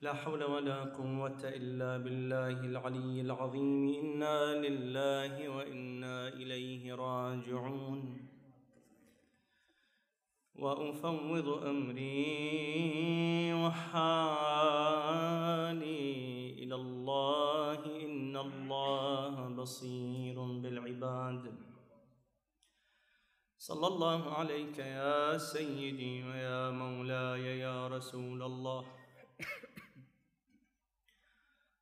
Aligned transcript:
لا 0.00 0.14
حول 0.14 0.44
ولا 0.44 0.84
قوة 0.84 1.42
إلا 1.44 1.98
بالله 1.98 2.60
العلي 2.60 3.20
العظيم. 3.20 3.88
إنا 3.88 4.54
لله 4.54 5.48
وإنا 5.48 6.28
إليه 6.28 6.94
راجعون. 6.94 8.28
وأفوض 10.54 11.48
أمري 11.66 12.24
وحالي 13.54 14.52
إلى 16.62 16.74
الله. 16.74 17.80
إن 18.06 18.36
الله 18.36 19.48
بصير 19.48 20.42
بالعباد. 20.42 21.54
صلى 23.58 23.86
الله 23.86 24.32
عليك 24.32 24.78
يا 24.78 25.38
سيدي 25.38 26.22
ويا 26.22 26.70
مولاي 26.70 27.58
يا 27.58 27.88
رسول 27.88 28.42
الله. 28.42 29.07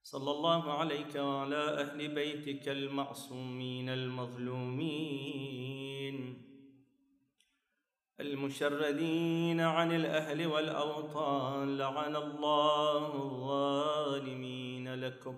صلى 0.06 0.30
الله 0.30 0.72
عليك 0.72 1.14
وعلى 1.16 1.56
أهل 1.56 2.14
بيتك 2.14 2.68
المعصومين 2.68 3.88
المظلومين. 3.88 4.86
المشردين 8.20 9.60
عن 9.60 9.92
الأهل 9.92 10.46
والأوطان 10.46 11.78
لعن 11.78 12.16
الله 12.16 13.14
الظالمين 13.14 14.94
لكم. 14.94 15.34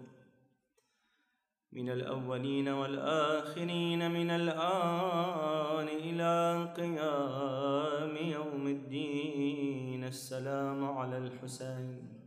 من 1.73 1.91
الأولين 1.91 2.69
والآخرين 2.69 4.11
من 4.11 4.31
الآن 4.31 5.89
إلى 5.89 6.65
قيام 6.77 8.17
يوم 8.17 8.67
الدين. 8.67 10.05
السلام 10.05 10.85
على 10.85 11.19
الحسين. 11.19 12.18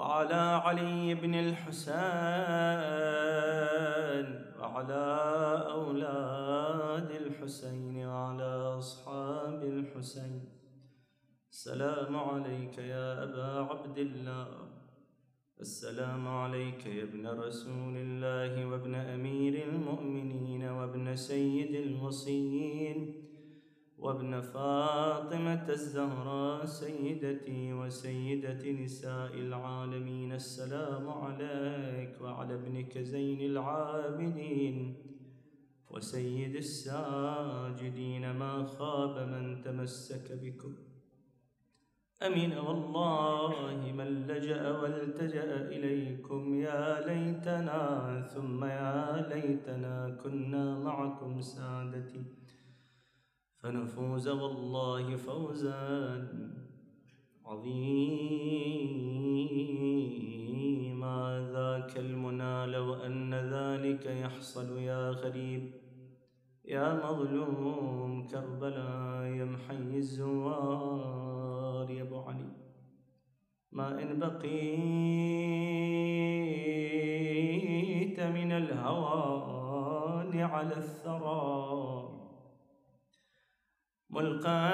وعلى 0.00 0.44
علي 0.64 1.14
بن 1.14 1.34
الحسين 1.34 1.90
وعلى 4.60 5.06
أولاد 5.78 7.10
الحسين 7.10 8.06
وعلى 8.06 8.52
أصحاب 8.80 9.60
الحسين. 9.62 10.48
السلام 11.50 12.16
عليك 12.16 12.78
يا 12.78 13.22
أبا 13.24 13.50
عبد 13.70 13.98
الله. 13.98 14.48
السلام 15.60 16.28
عليك 16.28 16.86
يا 16.86 17.02
ابن 17.02 17.26
رسول 17.26 17.96
الله 17.96 18.66
وابن 18.66 18.94
أمير 18.94 19.54
المؤمنين 19.68 20.62
وابن 20.64 21.16
سيد 21.16 21.74
الوصيين 21.74 22.98
وابن 24.00 24.40
فاطمة 24.40 25.68
الزهراء 25.68 26.64
سيدتي 26.64 27.72
وسيدة 27.72 28.70
نساء 28.70 29.34
العالمين 29.34 30.32
السلام 30.32 31.08
عليك 31.08 32.20
وعلى 32.20 32.54
ابنك 32.54 32.98
زين 32.98 33.40
العابدين. 33.40 34.96
وسيد 35.90 36.56
الساجدين 36.56 38.30
ما 38.32 38.64
خاب 38.64 39.28
من 39.28 39.62
تمسك 39.62 40.32
بكم. 40.42 40.74
أمين 42.22 42.52
والله 42.52 43.92
من 43.92 44.26
لجأ 44.26 44.78
والتجأ 44.80 45.68
إليكم 45.68 46.54
يا 46.54 47.06
ليتنا 47.06 47.82
ثم 48.34 48.64
يا 48.64 49.28
ليتنا 49.28 50.18
كنا 50.24 50.78
معكم 50.78 51.40
سادتي. 51.40 52.39
فنفوز 53.62 54.28
والله 54.28 55.16
فوزا. 55.16 56.28
عظيما 57.46 57.90
ذاك 61.52 61.96
المنى 61.98 62.66
لو 62.66 62.94
أن 62.94 63.34
ذلك 63.34 64.06
يحصل 64.06 64.78
يا 64.78 65.10
غريب. 65.10 65.70
يا 66.64 66.94
مظلوم 67.04 68.26
كربلاء 68.26 69.24
يا 69.24 69.44
محي 69.44 69.96
الزوار 69.96 71.90
يا 71.90 72.02
أبو 72.02 72.18
علي. 72.20 72.52
ما 73.72 74.02
إن 74.02 74.18
بقيت 74.18 74.40
من 78.20 78.52
الهوان 78.52 80.40
على 80.40 80.76
الثرى. 80.76 82.09
ملقا 84.10 84.70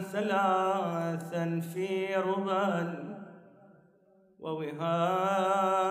ثلاثا 0.00 1.60
في 1.60 2.14
ربا 2.16 2.98
ووهادي 4.38 5.82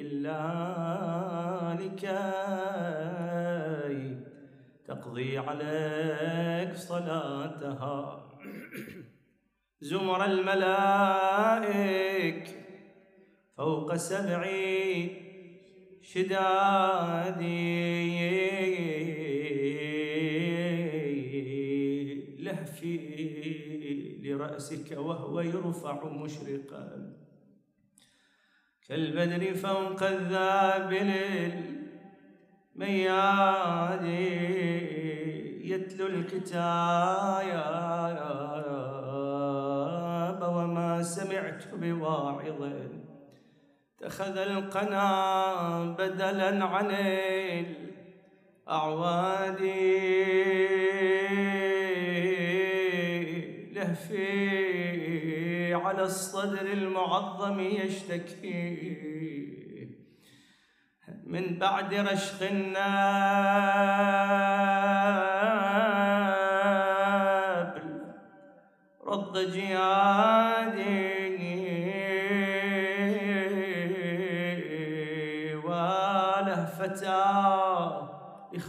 إلا 0.00 0.42
لكي 1.80 2.32
تقضي 4.86 5.38
عليك 5.38 6.74
صلاتها. 6.74 8.28
زمر 9.80 10.24
الملائك 10.24 11.64
فوق 13.56 13.94
سبعين 13.94 15.21
شدادي. 16.02 17.62
لهفي 22.38 22.98
لرأسك 24.22 24.98
وهو 24.98 25.40
يرفع 25.40 26.04
مشرقا. 26.04 27.12
كالبدر 28.88 29.54
فوق 29.54 30.02
الذابل 30.02 31.10
المياد 32.76 34.04
يتلو 35.64 36.06
الكتاب 36.06 36.82
وما 40.42 41.02
سمعت 41.02 41.74
بواعظ 41.74 42.62
اتخذ 44.02 44.38
القنا 44.38 45.94
بدلا 45.98 46.64
عن 46.64 46.90
الأعواد 48.68 49.62
لهفي 53.72 55.74
على 55.74 56.02
الصدر 56.02 56.72
المعظم 56.72 57.60
يشتكي. 57.60 58.96
من 61.24 61.58
بعد 61.58 61.94
رشق 61.94 62.42
النابل 62.42 62.82
رد 69.06 69.52
جيادي. 69.52 71.01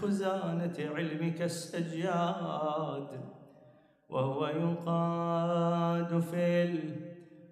بخزانة 0.03 0.73
علمك 0.95 1.41
السجاد 1.41 3.07
وهو 4.09 4.47
يقاد 4.47 6.19
في 6.19 6.63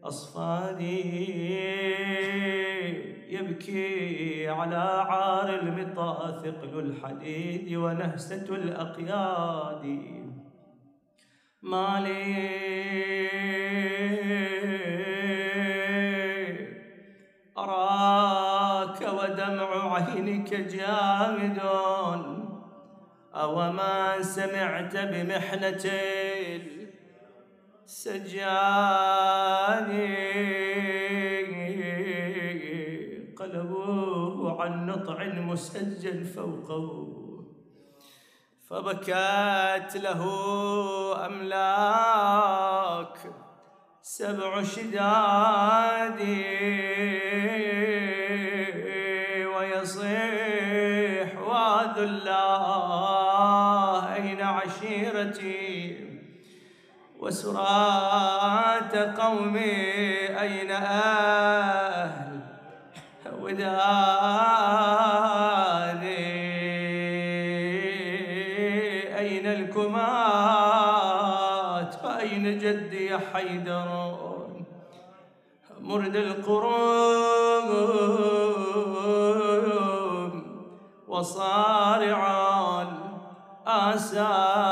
الأصفاد. 0.01 0.81
يبكي 3.29 4.47
على 4.47 4.75
عار 5.09 5.59
المطى 5.59 6.41
ثقل 6.43 6.79
الحديد 6.79 7.75
ونهسة 7.75 8.55
الأقياد. 8.55 9.85
مالي 11.61 12.51
أراك 17.57 19.01
ودمع 19.01 19.93
عينك 19.93 20.53
جامد. 20.53 21.61
أو 23.35 23.71
ما 23.71 24.21
سمعت 24.21 24.97
بمحنة 24.97 25.91
السجان 27.85 28.31
قلبوه 33.37 34.61
عن 34.61 34.85
نطع 34.85 35.23
مسجل 35.23 36.23
فوقه 36.23 37.07
فبكت 38.69 39.95
له 39.95 40.21
أملاك 41.25 43.17
سبع 44.01 44.63
شداد 44.63 46.19
ويصيح 49.55 51.41
واذ 51.41 51.97
الله 51.97 53.10
عشيرتي 54.81 55.97
وسرات 57.19 58.95
قومي 58.95 60.39
أين 60.41 60.71
أهل 60.71 62.39
وداني؟ 63.39 63.81
أين 69.19 69.47
الكمات؟ 69.47 69.95
أين 72.05 72.57
جدي 72.57 73.17
حيدر؟ 73.17 74.47
مرد 75.81 76.15
القروم 76.15 76.81
وصارعا 81.07 82.61
آساني 83.67 84.31
منهم 84.31 84.70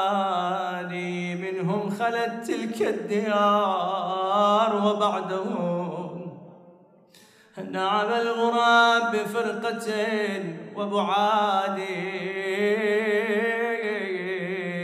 خلت 1.99 2.47
تلك 2.47 2.81
الديار 2.81 4.71
وبعدهم 4.85 6.19
نعم 7.71 8.11
الغراب 8.11 9.11
بفرقة 9.15 9.93
وبعادي 10.75 11.99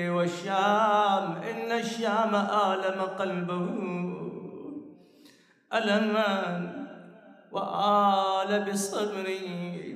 والشام 0.09 1.35
إن 1.51 1.71
الشام 1.71 2.35
آلم 2.35 3.01
قلبه 3.01 3.69
ألما 5.73 6.71
وآل 7.51 8.71
بصبري 8.71 9.94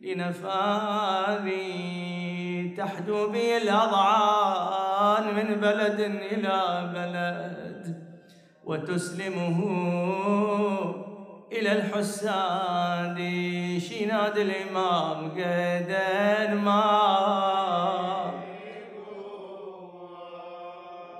لنفاذي 0.00 1.60
تحدو 2.76 3.30
بي 3.30 3.56
الأضعان 3.56 5.34
من 5.34 5.60
بلد 5.60 6.00
إلى 6.32 6.90
بلد 6.94 8.04
وتسلمه 8.64 9.58
إلى 11.52 11.72
الحساد 11.72 13.18
شناد 13.78 14.38
الإمام 14.38 15.30
قدن 15.30 16.54
ما 16.54 17.10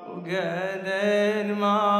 وقدن 0.08 1.54
ما 1.54 1.99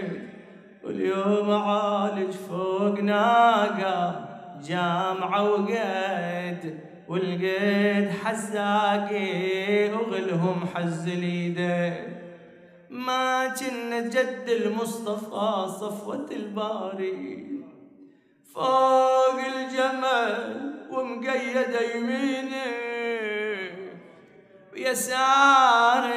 واليوم 1.01 1.51
عالج 1.51 2.31
فوق 2.31 2.99
ناقة 2.99 4.25
جامعة 4.67 5.51
وقيد 5.51 6.79
والقيد 7.07 8.09
حزاقي 8.09 9.93
وغلهم 9.93 10.65
حز 10.75 11.07
اليدين. 11.07 12.21
ما 12.89 13.47
كنا 13.47 13.99
جد 13.99 14.49
المصطفى 14.49 15.67
صفوة 15.79 16.29
الباري. 16.31 17.47
فوق 18.55 19.39
الجمل 19.55 20.73
ومقيد 20.91 21.75
يميني 21.95 22.71
ويساري 24.73 26.11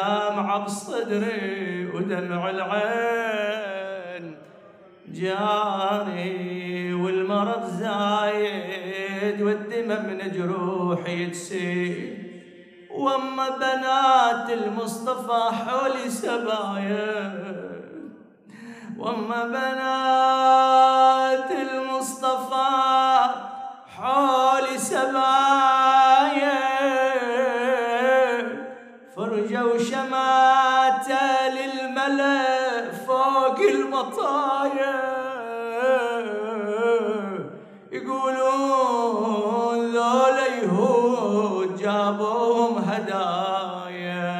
والجامعة 0.00 0.64
بصدري 0.64 1.90
ودمع 1.94 2.50
العين. 2.50 4.36
جاري 5.08 6.94
والمرض 6.94 7.64
زايد 7.64 9.42
والدمى 9.42 9.94
من 9.94 10.32
جروحي 10.32 11.26
تسيل. 11.26 12.20
وأما 12.90 13.48
بنات 13.48 14.50
المصطفى 14.50 15.54
حولي 15.54 16.10
سبايا 16.10 17.40
وأما 18.98 19.44
بنات 19.44 21.50
المصطفى 21.50 22.68
حولي 23.96 24.78
سبايا 24.78 25.69
فرجة 29.90 30.00
وشماتة 30.00 31.48
للملأ 31.48 32.90
فوق 33.06 33.58
المطايا. 33.60 35.00
يقولون 37.92 39.78
ذولا 39.94 40.46
يهود 40.46 41.76
جابوهم 41.76 42.78
هدايا. 42.78 44.30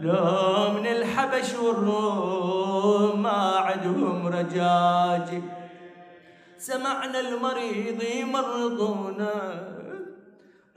لو 0.00 0.72
من 0.72 0.86
الحبش 0.86 1.54
والروم 1.54 3.22
ما 3.22 3.56
عندهم 3.56 4.26
رجاجي 4.26 5.42
سمعنا 6.58 7.20
المريض 7.20 8.02
يمرضونه. 8.02 9.71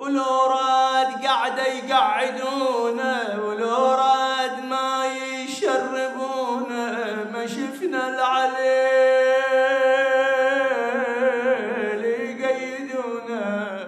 ولو 0.05 0.45
راد 0.45 1.25
قاعدة 1.25 1.65
يقعدونه 1.65 3.39
ولو 3.45 3.91
راد 3.91 4.65
ما 4.69 5.05
يشربونه 5.05 6.95
ما 7.33 7.47
شفنا 7.47 8.09
العليل 8.09 8.65
يقيدونه. 12.05 13.87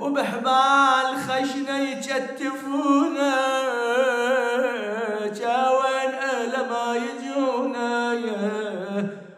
وبحبال 0.00 1.16
خشنة 1.28 1.78
يكتفونه 1.78 3.36
جاوين 5.40 6.14
أهله 6.14 6.62
ما 6.70 6.86
يجونا 6.96 7.90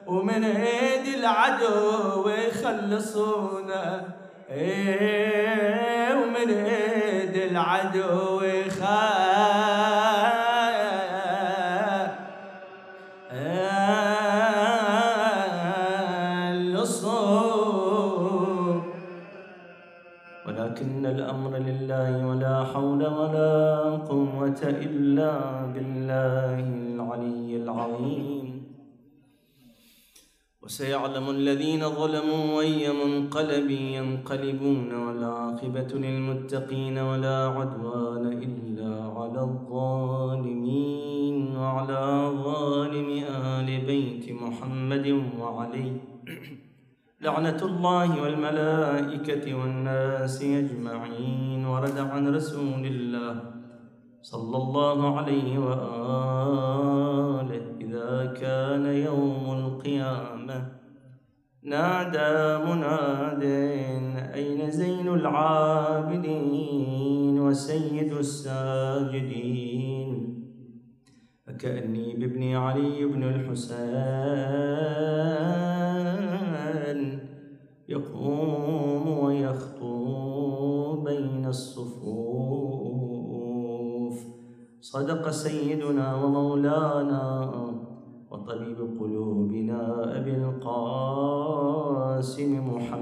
ومن 0.07 0.45
ايد 0.45 1.07
العدو 1.15 2.29
يخلصونا 2.29 4.22
ومن 6.17 6.49
إيد 6.51 7.37
العدو 7.37 8.41
يخلصون 8.43 9.03
ولكن 20.47 21.07
الأمر 21.07 21.57
لله 21.57 22.27
ولا 22.27 22.65
حول 22.65 23.07
ولا 23.07 23.81
قوة 24.09 24.61
إلا 24.63 25.62
وسيعلم 30.63 31.31
الذين 31.31 31.89
ظلموا 31.89 32.61
أي 32.61 32.93
منقلب 33.05 33.71
ينقلبون 33.71 34.95
والعاقبة 34.95 35.91
للمتقين 35.95 36.99
ولا 36.99 37.47
عدوان 37.49 38.27
إلا 38.27 39.05
على 39.19 39.41
الظالمين 39.41 40.77
وعلى 41.57 42.33
ظالم 42.45 43.25
آل 43.29 43.87
بيت 43.87 44.33
محمد 44.43 45.23
وعليه. 45.41 45.93
لعنة 47.25 47.61
الله 47.63 48.23
والملائكة 48.23 49.55
والناس 49.55 50.43
أجمعين. 50.43 51.67
ورد 51.67 51.99
عن 51.99 52.35
رسول 52.35 52.87
الله 52.87 53.43
صلى 54.23 54.57
الله 54.57 55.19
عليه 55.19 55.59
وآله 55.59 57.03
إذا 57.81 58.35
كان 58.41 58.87
يوم 58.87 59.45
القيامة. 59.59 60.32
نادى 61.65 62.59
مناد 62.67 63.43
أين 64.35 64.71
زين 64.71 65.09
العابدين 65.09 66.21
وسيد 67.41 68.13
الساجدين؟ 68.13 70.11
فكأني 71.47 72.17
بابن 72.17 72.55
علي 72.55 73.05
بن 73.05 73.23
الحسين 73.23 73.83
يقوم 77.89 79.19
ويخطو 79.25 81.03
بين 81.05 81.47
الصفوف. 81.47 82.73
صدق 84.81 85.31
سيدنا 85.31 86.15
ومولانا 86.15 87.53
وطبيب 88.31 88.79
قلوبنا 89.01 89.81
أبي 90.19 90.35
القاسم. 90.37 91.52
محمد. 92.23 93.02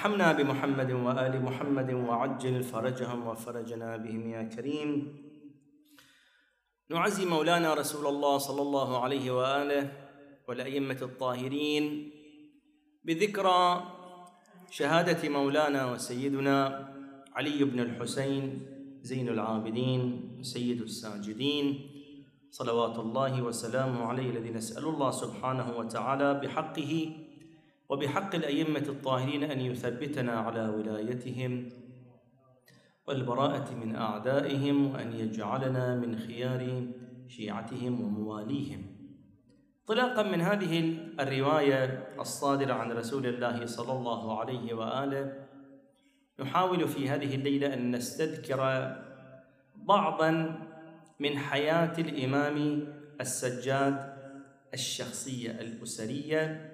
وارحمنا 0.00 0.32
بمحمد 0.32 0.90
وآل 0.92 1.44
محمد 1.44 1.90
وعجل 1.92 2.62
فرجهم 2.62 3.26
وفرجنا 3.26 3.96
بهم 3.96 4.30
يا 4.30 4.42
كريم. 4.42 4.90
نعزي 6.90 7.26
مولانا 7.26 7.74
رسول 7.74 8.06
الله 8.06 8.38
صلى 8.38 8.62
الله 8.62 9.02
عليه 9.04 9.30
وآله 9.30 9.92
والأئمة 10.48 10.96
الطاهرين 11.02 12.10
بذكرى 13.04 13.60
شهادة 14.70 15.28
مولانا 15.28 15.92
وسيدنا 15.92 16.56
علي 17.36 17.64
بن 17.64 17.80
الحسين 17.80 18.42
زين 19.02 19.28
العابدين 19.28 20.00
سيد 20.42 20.80
الساجدين. 20.80 21.66
صلوات 22.50 22.98
الله 22.98 23.42
وسلامه 23.42 24.04
عليه 24.04 24.30
الذي 24.30 24.50
نسأل 24.50 24.84
الله 24.84 25.10
سبحانه 25.10 25.78
وتعالى 25.78 26.40
بحقه 26.40 26.92
وبحق 27.90 28.34
الأئمة 28.34 28.84
الطاهرين 28.88 29.44
أن 29.44 29.60
يثبتنا 29.60 30.32
على 30.32 30.68
ولايتهم 30.68 31.68
والبراءة 33.06 33.74
من 33.74 33.96
أعدائهم 33.96 34.94
وأن 34.94 35.12
يجعلنا 35.12 35.96
من 35.96 36.18
خيار 36.18 36.86
شيعتهم 37.28 38.00
ومواليهم. 38.00 38.86
انطلاقا 39.80 40.22
من 40.22 40.40
هذه 40.40 40.98
الرواية 41.20 42.08
الصادرة 42.20 42.72
عن 42.72 42.92
رسول 42.92 43.26
الله 43.26 43.66
صلى 43.66 43.92
الله 43.92 44.40
عليه 44.40 44.74
وآله 44.74 45.46
نحاول 46.40 46.88
في 46.88 47.08
هذه 47.08 47.34
الليلة 47.34 47.74
أن 47.74 47.96
نستذكر 47.96 48.60
بعضا 49.76 50.58
من 51.20 51.38
حياة 51.38 51.92
الإمام 51.98 52.86
السجاد 53.20 54.16
الشخصية 54.74 55.50
الأسرية 55.50 56.70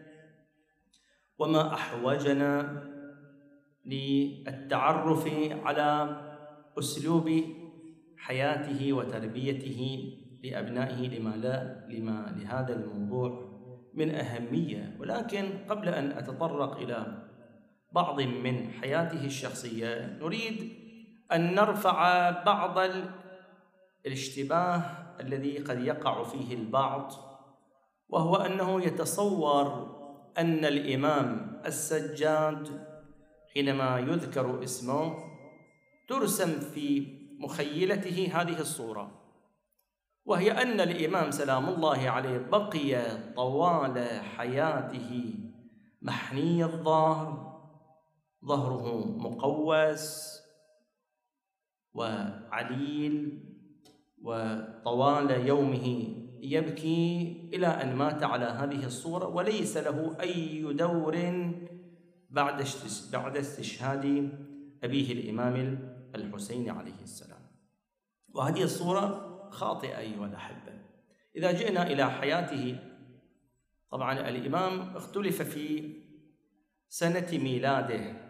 وما 1.38 1.74
أحوجنا 1.74 2.82
للتعرف 3.86 5.28
على 5.64 6.20
أسلوب 6.78 7.30
حياته 8.18 8.92
وتربيته 8.92 10.12
لأبنائه 10.44 11.18
لما 11.18 11.36
لا 11.36 11.86
لما 11.88 12.34
لهذا 12.36 12.74
الموضوع 12.74 13.46
من 13.94 14.14
أهمية. 14.14 14.96
ولكن 15.00 15.44
قبل 15.68 15.88
أن 15.88 16.12
أتطرق 16.12 16.76
إلى 16.76 17.26
بعض 17.92 18.20
من 18.20 18.70
حياته 18.70 19.24
الشخصية 19.24 20.18
نريد 20.20 20.72
أن 21.32 21.54
نرفع 21.54 22.30
بعض 22.30 22.90
الاشتباه 24.06 24.82
الذي 25.20 25.58
قد 25.58 25.80
يقع 25.80 26.22
فيه 26.22 26.54
البعض 26.54 27.12
وهو 28.08 28.36
أنه 28.36 28.82
يتصور 28.82 29.95
أن 30.38 30.64
الإمام 30.64 31.60
السجاد 31.66 32.86
حينما 33.54 33.98
يذكر 33.98 34.62
اسمه 34.64 35.14
ترسم 36.08 36.60
في 36.60 37.16
مخيلته 37.38 38.30
هذه 38.34 38.60
الصورة 38.60 39.26
وهي 40.24 40.52
أن 40.52 40.80
الإمام 40.80 41.30
سلام 41.30 41.68
الله 41.68 42.10
عليه 42.10 42.38
بقي 42.38 43.18
طوال 43.34 44.20
حياته 44.36 45.34
محني 46.02 46.64
الظهر 46.64 47.56
ظهره 48.44 49.06
مقوس 49.06 50.36
وعليل 51.94 53.42
وطوال 54.22 55.30
يومه 55.30 56.15
يبكي 56.40 57.50
إلى 57.54 57.66
أن 57.66 57.96
مات 57.96 58.22
على 58.22 58.44
هذه 58.44 58.86
الصورة 58.86 59.26
وليس 59.26 59.76
له 59.76 60.16
أي 60.20 60.72
دور 60.72 61.16
بعد 62.30 62.66
بعد 63.12 63.36
استشهاد 63.36 64.30
أبيه 64.84 65.12
الإمام 65.12 65.78
الحسين 66.14 66.70
عليه 66.70 67.02
السلام. 67.02 67.40
وهذه 68.34 68.62
الصورة 68.62 69.26
خاطئة 69.50 69.98
أيها 69.98 70.26
الأحبة. 70.26 70.72
إذا 71.36 71.52
جئنا 71.52 71.86
إلى 71.86 72.10
حياته 72.10 72.78
طبعا 73.90 74.28
الإمام 74.28 74.96
اختلف 74.96 75.42
في 75.42 75.94
سنة 76.88 77.28
ميلاده. 77.32 78.26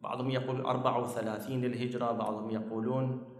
بعضهم 0.00 0.30
يقول 0.30 0.60
34 0.60 1.60
للهجرة 1.60 2.12
بعضهم 2.12 2.50
يقولون 2.50 3.37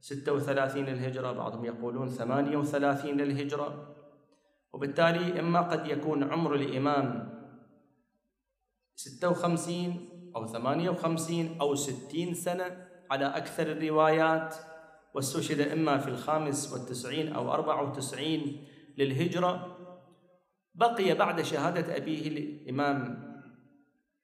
36 0.00 0.84
للهجرة 0.84 1.32
بعضهم 1.32 1.64
يقولون 1.64 2.08
38 2.08 3.16
للهجرة. 3.16 3.94
وبالتالي 4.72 5.40
إما 5.40 5.60
قد 5.60 5.86
يكون 5.86 6.32
عمر 6.32 6.54
الإمام 6.54 7.38
56 8.94 10.08
أو 10.36 10.46
58 10.46 11.56
أو 11.60 11.74
60 11.74 12.34
سنة 12.34 12.88
على 13.10 13.26
أكثر 13.26 13.72
الروايات 13.72 14.54
واستشهد 15.14 15.60
إما 15.60 15.98
في 15.98 16.08
الخامس 16.08 16.72
والتسعين 16.72 17.32
أو 17.32 17.52
أربعة 17.52 17.82
وتسعين 17.82 18.64
للهجرة. 18.98 19.76
بقي 20.74 21.14
بعد 21.14 21.42
شهادة 21.42 21.96
أبيه 21.96 22.28
الإمام 22.28 23.28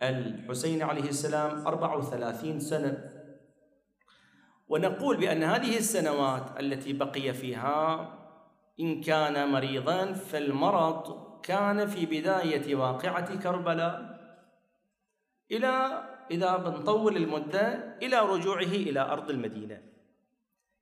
الحسين 0.03 0.83
عليه 0.83 1.09
السلام 1.09 1.67
أربع 1.67 1.95
وثلاثين 1.95 2.61
سنة. 2.61 3.14
ونقول 4.69 5.17
بأن 5.17 5.43
هذه 5.43 5.77
السنوات 5.77 6.61
التي 6.61 6.93
بقي 6.93 7.35
فيها 7.35 8.11
إن 8.81 9.01
كان 9.01 9.49
مريضا 9.53 10.13
فالمرض 10.13 11.25
كان 11.43 11.87
في 11.87 12.07
بداية 12.07 12.75
واقعة 12.75 13.37
كربلاء 13.37 14.15
إلى 15.51 16.05
إذا 16.31 16.57
بنطول 16.57 17.17
المدة 17.17 17.97
إلى 18.03 18.19
رجوعه 18.21 18.63
إلى 18.63 19.01
أرض 19.01 19.31
المدينة. 19.31 19.81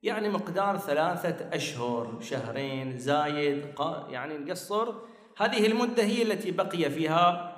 يعني 0.03 0.29
مقدار 0.29 0.77
ثلاثة 0.77 1.55
أشهر 1.55 2.19
شهرين 2.21 2.97
زايد 2.97 3.65
يعني 4.09 4.37
نقصر. 4.37 4.93
هذه 5.37 5.67
المدة 5.67 6.03
هي 6.03 6.21
التي 6.21 6.51
بقي 6.51 6.89
فيها 6.89 7.53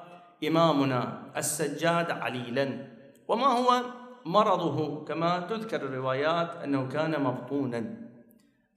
إمامنا 0.47 1.21
السجاد 1.37 2.11
عليلا. 2.11 2.87
وما 3.27 3.47
هو 3.47 3.83
مرضه 4.25 5.05
كما 5.05 5.39
تذكر 5.39 5.81
الروايات 5.81 6.55
أنه 6.55 6.87
كان 6.87 7.23
مبطونا. 7.23 7.95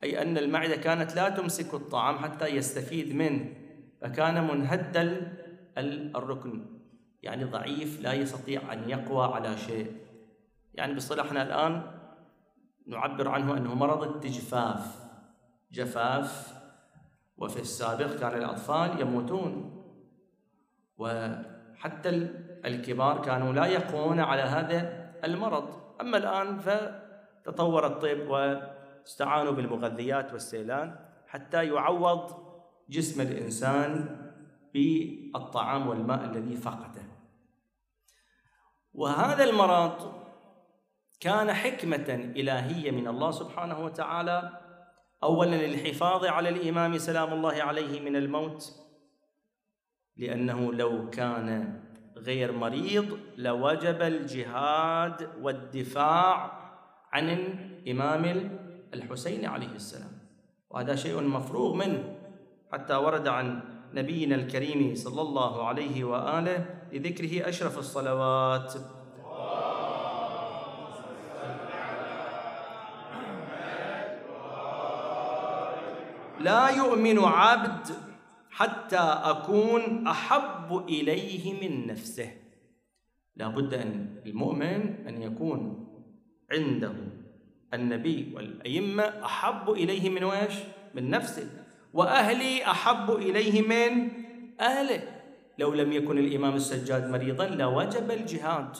أي 0.02 0.22
أن 0.22 0.38
المعدة 0.38 0.76
كانت 0.76 1.16
لا 1.16 1.28
تمسك 1.28 1.74
الطعام 1.74 2.18
حتى 2.18 2.46
يستفيد 2.46 3.14
منه 3.14 3.54
فكان 4.00 4.48
منهد 4.48 4.96
الركن. 6.16 6.66
يعني 7.22 7.44
ضعيف 7.44 8.00
لا 8.00 8.12
يستطيع 8.12 8.72
أن 8.72 8.90
يقوى 8.90 9.24
على 9.34 9.56
شيء. 9.56 9.96
يعني 10.74 10.94
بصلاحنا 10.94 11.42
الآن 11.42 11.82
نعبر 12.86 13.28
عنه 13.28 13.56
أنه 13.56 13.74
مرض 13.74 14.02
التجفاف. 14.02 14.96
جفاف 15.72 16.54
وفي 17.36 17.60
السابق 17.60 18.16
كان 18.16 18.38
الأطفال 18.38 19.00
يموتون. 19.00 19.74
وحتى 20.98 22.08
الكبار 22.64 23.22
كانوا 23.22 23.52
لا 23.52 23.66
يقوون 23.66 24.20
على 24.20 24.42
هذا 24.42 24.97
المرض. 25.24 25.80
أما 26.00 26.16
الآن 26.16 26.58
فتطور 26.58 27.86
الطب 27.86 28.28
واستعانوا 28.28 29.52
بالمغذيات 29.52 30.32
والسيلان 30.32 30.96
حتى 31.26 31.64
يعوض 31.64 32.48
جسم 32.88 33.20
الإنسان 33.20 34.16
بالطعام 34.74 35.88
والماء 35.88 36.24
الذي 36.24 36.56
فقده 36.56 37.02
وهذا 38.94 39.44
المرض 39.44 40.12
كان 41.20 41.52
حكمة 41.52 42.32
إلهية 42.36 42.90
من 42.90 43.08
الله 43.08 43.30
سبحانه 43.30 43.84
وتعالى. 43.84 44.68
أولا 45.22 45.66
للحفاظ 45.66 46.24
على 46.24 46.48
الإمام 46.48 46.98
سلام 46.98 47.32
الله 47.32 47.62
عليه 47.62 48.00
من 48.00 48.16
الموت 48.16 48.74
لأنه 50.16 50.72
لو 50.72 51.10
كان 51.10 51.80
غير 52.26 52.52
مريض 52.52 53.18
لوجب 53.36 54.02
الجهاد 54.02 55.28
والدفاع 55.42 56.52
عن 57.12 57.30
الإمام 57.30 58.50
الحسين 58.94 59.46
عليه 59.46 59.72
السلام. 59.74 60.18
وهذا 60.70 60.94
شيء 60.94 61.22
مفروغ 61.22 61.74
منه 61.74 62.16
حتى 62.72 62.94
ورد 62.94 63.28
عن 63.28 63.62
نبينا 63.94 64.34
الكريم 64.34 64.94
صلى 64.94 65.22
الله 65.22 65.66
عليه 65.66 66.04
وآله 66.04 66.66
لذكره 66.92 67.48
أشرف 67.48 67.78
الصلوات. 67.78 68.74
لا 76.40 76.68
يؤمن 76.68 77.18
عبد 77.18 78.07
حتى 78.58 79.20
أكون 79.24 80.06
أحب 80.06 80.84
إليه 80.88 81.60
من 81.60 81.86
نفسه. 81.86 82.30
لا 83.36 83.48
بد 83.48 83.74
أن 83.74 84.16
المؤمن 84.26 85.06
أن 85.08 85.22
يكون 85.22 85.86
عنده 86.52 86.92
النبي 87.74 88.32
والأئمة 88.34 89.02
أحب 89.02 89.70
إليه 89.70 90.10
من 90.10 90.24
ويش؟ 90.24 90.54
من 90.94 91.10
نفسه. 91.10 91.50
وأهلي 91.94 92.66
أحب 92.66 93.10
إليه 93.10 93.62
من 93.62 94.10
أهله. 94.60 95.02
لو 95.58 95.74
لم 95.74 95.92
يكن 95.92 96.18
الإمام 96.18 96.54
السجاد 96.54 97.10
مريضا 97.10 97.46
لوجب 97.46 98.10
الجهاد 98.10 98.76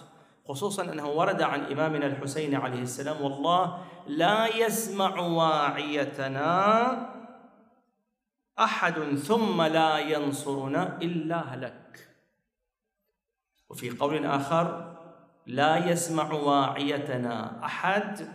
خصوصا 0.48 0.92
أنه 0.92 1.10
ورد 1.10 1.42
عن 1.42 1.60
إمامنا 1.60 2.06
الحسين 2.06 2.54
عليه 2.54 2.82
السلام 2.82 3.22
والله 3.22 3.78
لا 4.06 4.56
يسمع 4.56 5.20
واعيتنا 5.20 6.48
أحد 8.61 9.14
ثم 9.14 9.62
لا 9.62 9.99
ينصرنا 9.99 10.99
إلا 11.03 11.37
هلك. 11.37 12.09
وفي 13.68 13.90
قول 13.90 14.27
آخر 14.27 14.97
لا 15.47 15.90
يسمع 15.90 16.33
واعيتنا 16.33 17.64
أحد 17.64 18.29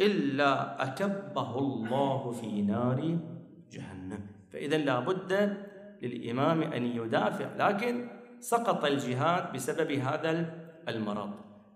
إلا 0.00 0.82
أكبه 0.82 1.58
الله 1.58 2.30
في 2.30 2.62
نار 2.62 3.18
جهنم. 3.70 4.26
فإذا 4.52 4.76
لا 4.76 5.00
بد 5.00 5.56
للإمام 6.02 6.62
أن 6.62 6.86
يدافع 6.86 7.48
لكن 7.56 8.08
سقط 8.40 8.84
الجهاد 8.84 9.52
بسبب 9.52 9.92
هذا 9.92 10.54
المرض. 10.88 11.30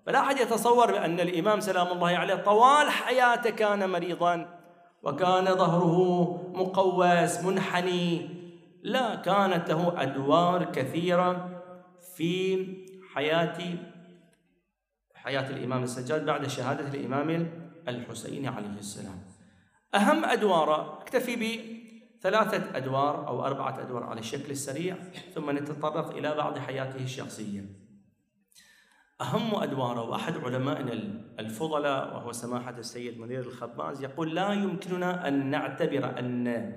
فلا 0.06 0.20
أحد 0.20 0.38
يتصور 0.38 0.92
بأن 0.92 1.20
الإمام 1.20 1.60
سلام 1.60 1.86
الله 1.86 2.16
عليه 2.16 2.34
طوال 2.34 2.90
حياته 2.90 3.50
كان 3.50 3.90
مريضا. 3.90 4.57
وكان 5.02 5.44
ظهره 5.44 5.98
مقوس 6.54 7.44
منحني. 7.44 8.38
لا 8.82 9.14
كانت 9.14 9.70
له 9.70 10.02
أدوار 10.02 10.64
كثيرة 10.64 11.62
في 12.16 12.66
حياة 13.14 13.58
حياة 15.14 15.50
الإمام 15.50 15.82
السجاد 15.82 16.26
بعد 16.26 16.46
شهادة 16.46 16.88
الإمام 16.88 17.50
الحسين 17.88 18.46
عليه 18.46 18.78
السلام. 18.78 19.18
أهم 19.94 20.24
أدواره 20.24 20.98
اكتفي 21.02 21.36
بثلاثة 22.20 22.76
أدوار 22.76 23.28
أو 23.28 23.46
أربعة 23.46 23.80
أدوار 23.80 24.04
على 24.04 24.20
الشكل 24.20 24.50
السريع 24.50 24.96
ثم 25.34 25.50
نتطرق 25.50 26.10
إلى 26.10 26.34
بعض 26.34 26.58
حياته 26.58 27.02
الشخصية. 27.02 27.87
أهم 29.20 29.62
أدواره 29.62 30.02
وأحد 30.02 30.36
علمائنا 30.36 30.92
الفضلاء 31.38 32.16
وهو 32.16 32.32
سماحة 32.32 32.74
السيد 32.78 33.20
منير 33.20 33.40
الخباز 33.40 34.02
يقول 34.02 34.34
لا 34.34 34.52
يمكننا 34.52 35.28
أن 35.28 35.50
نعتبر 35.50 36.18
أن 36.18 36.72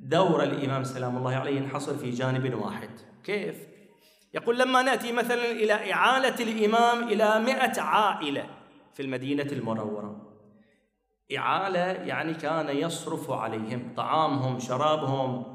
دور 0.00 0.42
الإمام 0.42 0.84
سلام 0.84 1.16
الله 1.16 1.36
عليه 1.36 1.56
ينحصر 1.56 1.96
في 1.96 2.10
جانب 2.10 2.54
واحد 2.54 2.90
كيف؟ 3.24 3.56
يقول 4.34 4.58
لما 4.58 4.82
نأتي 4.82 5.12
مثلا 5.12 5.50
إلى 5.50 5.92
إعالة 5.92 6.34
الإمام 6.40 7.08
إلى 7.08 7.40
مئة 7.40 7.80
عائلة 7.80 8.46
في 8.94 9.02
المدينة 9.02 9.52
المنورة 9.52 10.34
إعالة 11.36 11.80
يعني 11.80 12.34
كان 12.34 12.76
يصرف 12.76 13.30
عليهم 13.30 13.94
طعامهم 13.96 14.58
شرابهم 14.58 15.53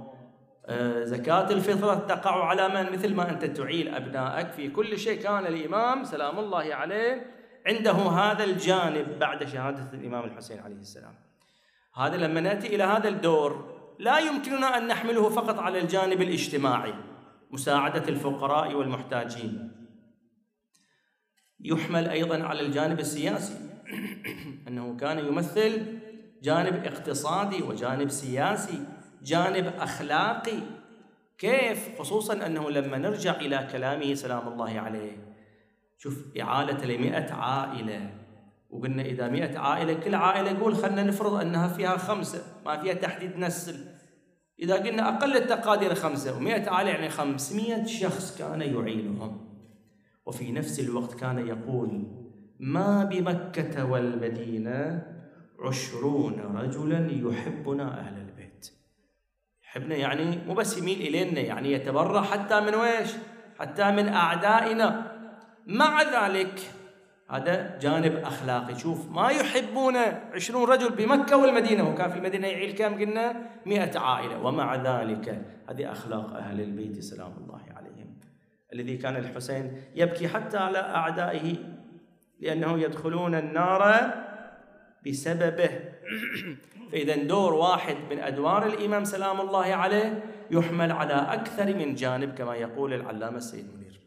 زكاة 1.03 1.51
الفطرة 1.51 1.95
تقع 1.95 2.45
على 2.45 2.69
من؟ 2.69 2.93
مثل 2.93 3.15
ما 3.15 3.29
أنت 3.29 3.45
تعيل 3.45 3.95
أبنائك 3.95 4.51
في 4.51 4.69
كل 4.69 4.99
شيء. 4.99 5.21
كان 5.21 5.45
الإمام 5.45 6.03
سلام 6.03 6.39
الله 6.39 6.75
عليه 6.75 7.25
عنده 7.67 7.91
هذا 7.91 8.43
الجانب 8.43 9.19
بعد 9.19 9.47
شهادة 9.47 9.93
الإمام 9.93 10.23
الحسين 10.23 10.59
عليه 10.59 10.75
السلام. 10.75 11.15
هذا 11.95 12.17
لما 12.17 12.41
نأتي 12.41 12.75
إلى 12.75 12.83
هذا 12.83 13.09
الدور 13.09 13.79
لا 13.99 14.19
يمكننا 14.19 14.77
أن 14.77 14.87
نحمله 14.87 15.29
فقط 15.29 15.59
على 15.59 15.79
الجانب 15.79 16.21
الاجتماعي 16.21 16.93
مساعدة 17.51 18.09
الفقراء 18.09 18.75
والمحتاجين. 18.75 19.71
يحمل 21.59 22.07
أيضا 22.09 22.43
على 22.43 22.61
الجانب 22.61 22.99
السياسي. 22.99 23.55
أنه 24.67 24.97
كان 24.97 25.19
يمثل 25.19 25.99
جانب 26.41 26.85
اقتصادي 26.85 27.63
وجانب 27.63 28.09
سياسي. 28.09 28.98
جانب 29.23 29.73
أخلاقي. 29.79 30.59
كيف؟ 31.37 31.99
خصوصا 31.99 32.45
أنه 32.45 32.69
لما 32.69 32.97
نرجع 32.97 33.35
إلى 33.35 33.67
كلامه 33.71 34.13
سلام 34.13 34.47
الله 34.47 34.79
عليه. 34.79 35.17
شوف 35.97 36.25
إعالة 36.41 36.85
لمئة 36.85 37.33
عائلة. 37.33 38.09
وقلنا 38.69 39.01
إذا 39.01 39.27
مئة 39.27 39.59
عائلة 39.59 39.93
كل 39.93 40.15
عائلة 40.15 40.51
يقول 40.51 40.75
خلنا 40.75 41.03
نفرض 41.03 41.33
أنها 41.33 41.67
فيها 41.67 41.97
خمسة 41.97 42.43
ما 42.65 42.77
فيها 42.77 42.93
تحديد 42.93 43.37
نسل. 43.37 43.85
إذا 44.59 44.75
قلنا 44.75 45.09
أقل 45.09 45.37
التقادير 45.37 45.95
خمسة 45.95 46.37
ومئة 46.37 46.69
عائلة 46.69 46.89
يعني 46.89 47.09
خمسمائة 47.09 47.85
شخص 47.85 48.37
كان 48.37 48.61
يعينهم. 48.61 49.49
وفي 50.25 50.51
نفس 50.51 50.79
الوقت 50.79 51.13
كان 51.13 51.47
يقول 51.47 52.03
ما 52.59 53.03
بمكة 53.03 53.85
والمدينة 53.85 55.05
عشرون 55.59 56.39
رجلا 56.55 57.11
يحبنا 57.11 58.09
البيت. 58.09 58.28
يحبنا 59.69 59.95
يعني 59.95 60.39
مو 60.47 60.53
بس 60.53 60.77
يميل 60.77 61.01
إلينا 61.01 61.39
يعني 61.39 61.71
يتبرع 61.71 62.21
حتى 62.21 62.61
من 62.61 62.75
ويش؟ 62.75 63.09
حتى 63.59 63.91
من 63.91 64.09
أعدائنا. 64.09 65.11
مع 65.67 66.01
ذلك 66.01 66.59
هذا 67.29 67.79
جانب 67.79 68.15
أخلاقي. 68.15 68.75
شوف 68.75 69.11
ما 69.11 69.29
يحبون 69.29 69.97
عشرون 70.33 70.69
رجل 70.69 70.89
بمكة 70.89 71.37
والمدينة. 71.37 71.89
وكان 71.89 72.09
في 72.09 72.17
المدينة 72.17 72.47
يعيل 72.47 72.71
كم 72.71 72.99
قلنا؟ 72.99 73.35
مئة 73.65 73.99
عائلة. 73.99 74.45
ومع 74.45 74.75
ذلك 74.75 75.45
هذه 75.69 75.91
أخلاق 75.91 76.33
أهل 76.33 76.61
البيت 76.61 76.99
سلام 76.99 77.33
الله 77.37 77.61
عليهم. 77.75 78.19
الذي 78.73 78.97
كان 78.97 79.15
الحسين 79.15 79.81
يبكي 79.95 80.27
حتى 80.27 80.57
على 80.57 80.79
أعدائه 80.79 81.55
لأنه 82.39 82.79
يدخلون 82.79 83.35
النار 83.35 84.13
بسببه. 85.07 85.69
فإذا 86.91 87.15
دور 87.15 87.53
واحد 87.53 87.95
من 88.09 88.19
أدوار 88.19 88.65
الإمام 88.67 89.03
سلام 89.03 89.41
الله 89.41 89.65
عليه 89.65 90.23
يحمل 90.51 90.91
على 90.91 91.13
أكثر 91.13 91.75
من 91.75 91.95
جانب 91.95 92.33
كما 92.33 92.55
يقول 92.55 92.93
العلامة 92.93 93.37
السيد 93.37 93.75
منير. 93.75 93.99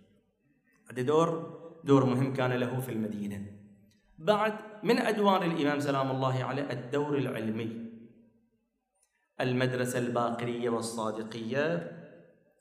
هذا 0.90 1.02
دور 1.02 1.60
دور 1.84 2.04
مهم 2.04 2.32
كان 2.32 2.52
له 2.52 2.80
في 2.80 2.92
المدينة. 2.92 3.46
بعد 4.18 4.54
من 4.82 4.98
أدوار 4.98 5.44
الإمام 5.44 5.80
سلام 5.80 6.10
الله 6.10 6.44
عليه 6.44 6.70
الدور 6.70 7.18
العلمي. 7.18 7.92
المدرسة 9.40 9.98
الباقرية 9.98 10.70
والصادقية 10.70 11.92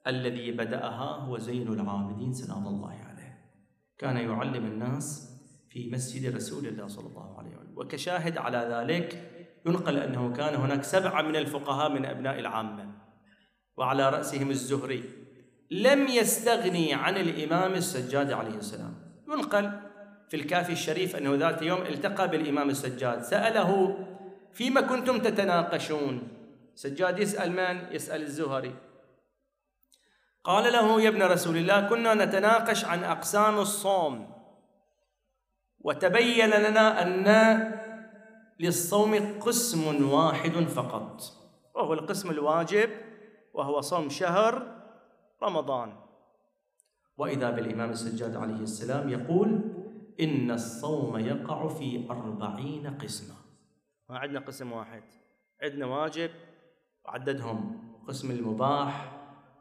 الذي 0.07 0.51
بدأها 0.51 1.15
هو 1.15 1.37
زين 1.37 1.67
العابدين 1.67 2.33
سلام 2.33 2.67
الله 2.67 2.95
عليه. 3.09 3.39
كان 3.97 4.17
يعلم 4.17 4.65
الناس 4.65 5.31
في 5.69 5.89
مسجد 5.89 6.35
رسول 6.35 6.67
الله 6.67 6.87
صلى 6.87 7.07
الله 7.07 7.37
عليه 7.37 7.49
وسلم. 7.49 7.77
وكشاهد 7.77 8.37
على 8.37 8.57
ذلك 8.57 9.30
ينقل 9.65 9.97
أنه 9.97 10.33
كان 10.33 10.55
هناك 10.55 10.83
سبعة 10.83 11.21
من 11.21 11.35
الفقهاء 11.35 11.91
من 11.91 12.05
أبناء 12.05 12.39
العامة 12.39 12.91
وعلى 13.77 14.09
رأسهم 14.09 14.49
الزهري. 14.49 15.03
لم 15.71 16.07
يستغني 16.07 16.93
عن 16.93 17.17
الإمام 17.17 17.73
السجاد 17.73 18.31
عليه 18.31 18.55
السلام. 18.55 18.93
ينقل 19.27 19.71
في 20.29 20.37
الكافي 20.37 20.71
الشريف 20.71 21.15
أنه 21.15 21.35
ذات 21.35 21.61
يوم 21.61 21.81
التقى 21.81 22.27
بالإمام 22.27 22.69
السجاد 22.69 23.21
سأله 23.21 23.97
فيما 24.53 24.81
كنتم 24.81 25.19
تتناقشون؟ 25.19 26.27
سجاد 26.75 27.19
يسأل 27.19 27.51
من؟ 27.51 27.95
يسأل 27.95 28.21
الزهري. 28.21 28.75
قال 30.43 30.73
له 30.73 31.01
يا 31.01 31.09
ابن 31.09 31.23
رسول 31.23 31.57
الله 31.57 31.89
كنا 31.89 32.13
نتناقش 32.13 32.85
عن 32.85 33.03
أقسام 33.03 33.59
الصوم 33.59 34.31
وتبين 35.79 36.49
لنا 36.49 37.01
أن 37.01 37.25
للصوم 38.61 39.39
قسم 39.39 40.09
واحد 40.11 40.51
فقط. 40.51 41.21
وهو 41.75 41.93
القسم 41.93 42.29
الواجب 42.29 42.89
وهو 43.53 43.81
صوم 43.81 44.09
شهر 44.09 44.81
رمضان. 45.43 45.93
وإذا 47.17 47.49
بالإمام 47.49 47.89
السجاد 47.89 48.35
عليه 48.35 48.61
السلام 48.61 49.09
يقول 49.09 49.61
إن 50.19 50.51
الصوم 50.51 51.17
يقع 51.17 51.67
في 51.67 52.05
أربعين 52.09 52.97
قسمة. 52.97 53.35
ما 54.09 54.17
عندنا 54.17 54.39
قسم 54.39 54.71
واحد. 54.71 55.03
عندنا 55.63 55.85
واجب 55.85 56.31
وعددهم 57.05 57.81
قسم 58.07 58.31
المباح 58.31 59.11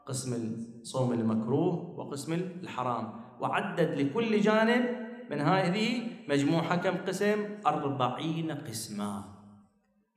قسم 0.06 0.54
الصوم 0.80 1.12
المكروه 1.12 1.98
وقسم 1.98 2.32
الحرام. 2.32 3.20
وعدد 3.40 4.00
لكل 4.00 4.40
جانب 4.40 5.09
من 5.30 5.40
هذه 5.40 6.26
مجموعة 6.28 6.76
كم 6.76 7.06
قسم؟ 7.06 7.62
أربعين 7.66 8.50
قسما 8.50 9.24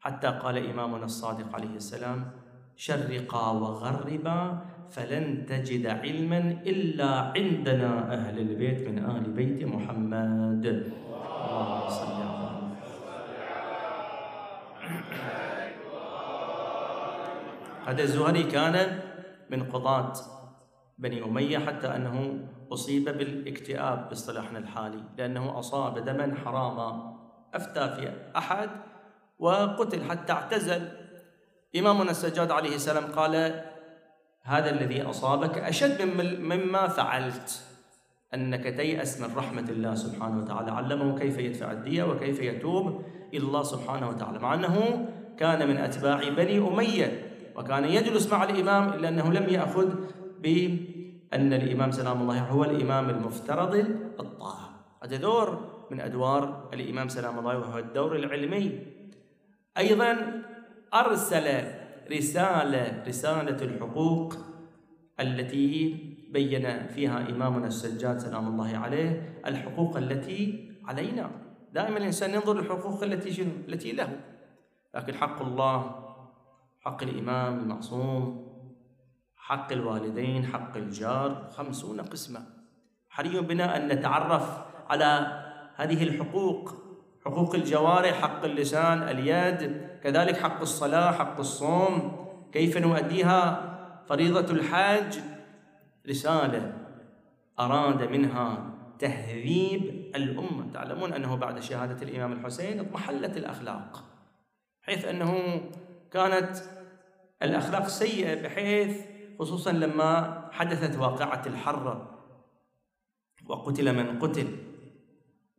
حتى 0.01 0.27
قال 0.27 0.57
إمامنا 0.57 1.05
الصادق 1.05 1.55
عليه 1.55 1.75
السلام 1.75 2.31
شرقا 2.75 3.51
وغربا 3.51 4.39
فلن 4.89 5.45
تجد 5.45 5.85
علما 5.85 6.65
إلا 6.65 7.09
عندنا 7.37 8.13
أهل 8.13 8.39
البيت 8.39 8.89
من 8.89 8.97
آل 9.05 9.25
بيت 9.37 9.61
محمد. 9.69 10.65
هذا 17.85 18.03
الزهري 18.03 18.43
كان 18.43 18.99
من 19.49 19.63
قضاة 19.63 20.13
بني 20.97 21.23
أمية 21.23 21.57
حتى 21.57 21.87
أنه 21.87 22.15
أصيب 22.73 23.05
بالاكتئاب 23.05 24.09
باصطلاحنا 24.09 24.59
الحالي 24.59 25.03
لأنه 25.17 25.59
أصاب 25.59 26.05
دما 26.05 26.35
حراما. 26.45 27.13
أفتى 27.53 27.89
في 27.95 28.13
أحد 28.37 28.69
وقتل 29.39 30.03
حتى 30.03 30.33
اعتزل. 30.33 30.89
إمامنا 31.75 32.11
السجاد 32.11 32.51
عليه 32.51 32.75
السلام 32.75 33.03
قال 33.03 33.63
هذا 34.43 34.69
الذي 34.69 35.01
أصابك 35.01 35.57
أشد 35.57 36.01
مما 36.39 36.87
فعلت. 36.87 37.63
أنك 38.33 38.63
تيأس 38.63 39.21
من 39.21 39.35
رحمة 39.35 39.69
الله 39.69 39.95
سبحانه 39.95 40.43
وتعالى. 40.43 40.71
علمه 40.71 41.19
كيف 41.19 41.37
يدفع 41.37 41.71
الدية 41.71 42.03
وكيف 42.03 42.39
يتوب 42.39 43.01
إلى 43.33 43.43
الله 43.43 43.63
سبحانه 43.63 44.09
وتعالى. 44.09 44.39
مع 44.39 44.53
أنه 44.53 45.07
كان 45.37 45.67
من 45.67 45.77
أتباع 45.77 46.29
بني 46.29 46.57
أمية 46.57 47.29
وكان 47.55 47.85
يجلس 47.85 48.31
مع 48.31 48.43
الإمام 48.43 48.93
إلا 48.93 49.09
أنه 49.09 49.31
لم 49.31 49.49
يأخذ 49.49 49.89
بأن 51.33 51.53
الإمام 51.53 51.91
سلام 51.91 52.21
الله 52.21 52.39
هو 52.39 52.63
الإمام 52.63 53.09
المفترض 53.09 53.75
الطاعة 54.19 54.69
هذا 55.03 55.17
دور 55.17 55.69
من 55.91 56.01
أدوار 56.01 56.69
الإمام 56.73 57.09
سلام 57.09 57.39
الله 57.39 57.57
وهو 57.57 57.77
الدور 57.77 58.15
العلمي. 58.15 58.79
أيضا 59.77 60.41
أرسل 60.93 61.47
رسالة 62.11 63.03
رسالة 63.07 63.65
الحقوق 63.65 64.35
التي 65.19 65.97
بين 66.29 66.87
فيها 66.87 67.29
إمامنا 67.29 67.67
السجاد 67.67 68.17
سلام 68.17 68.47
الله 68.47 68.77
عليه 68.77 69.41
الحقوق 69.45 69.97
التي 69.97 70.69
علينا. 70.85 71.31
دائما 71.73 71.97
الإنسان 71.97 72.33
ينظر 72.33 72.61
للحقوق 72.61 73.03
التي 73.03 73.33
شنو؟ 73.33 73.51
التي 73.67 73.91
له. 73.91 74.19
لكن 74.95 75.13
حق 75.13 75.41
الله 75.41 75.95
حق 76.79 77.03
الإمام 77.03 77.59
المعصوم 77.59 78.52
حق 79.43 79.71
الوالدين 79.71 80.45
حق 80.45 80.77
الجار 80.77 81.49
خمسون 81.57 82.01
قسمة. 82.01 82.41
حري 83.09 83.41
بنا 83.41 83.77
أن 83.77 83.87
نتعرف 83.87 84.59
على 84.89 85.43
هذه 85.75 86.03
الحقوق 86.03 86.73
حقوق 87.25 87.55
الجوارح 87.55 88.21
حق 88.21 88.45
اللسان 88.45 89.03
اليد 89.03 89.87
كذلك 90.03 90.37
حق 90.37 90.61
الصلاة 90.61 91.11
حق 91.11 91.39
الصوم. 91.39 92.25
كيف 92.51 92.77
نؤديها؟ 92.77 93.69
فريضة 94.09 94.53
الحاج 94.53 95.19
رسالة 96.09 96.73
أراد 97.59 98.03
منها 98.03 98.73
تهذيب 98.99 100.11
الأمة. 100.15 100.71
تعلمون 100.73 101.13
أنه 101.13 101.35
بعد 101.35 101.59
شهادة 101.59 102.07
الإمام 102.07 102.31
الحسين 102.31 102.79
اضمحلت 102.79 103.37
الأخلاق 103.37 104.03
حيث 104.81 105.05
أنه 105.05 105.61
كانت 106.11 106.57
الأخلاق 107.41 107.87
سيئة 107.87 108.43
بحيث 108.43 109.12
خصوصا 109.39 109.71
لما 109.71 110.41
حدثت 110.51 110.99
واقعة 110.99 111.41
الحرة 111.45 112.19
وقتل 113.45 113.95
من 113.95 114.19
قتل 114.19 114.47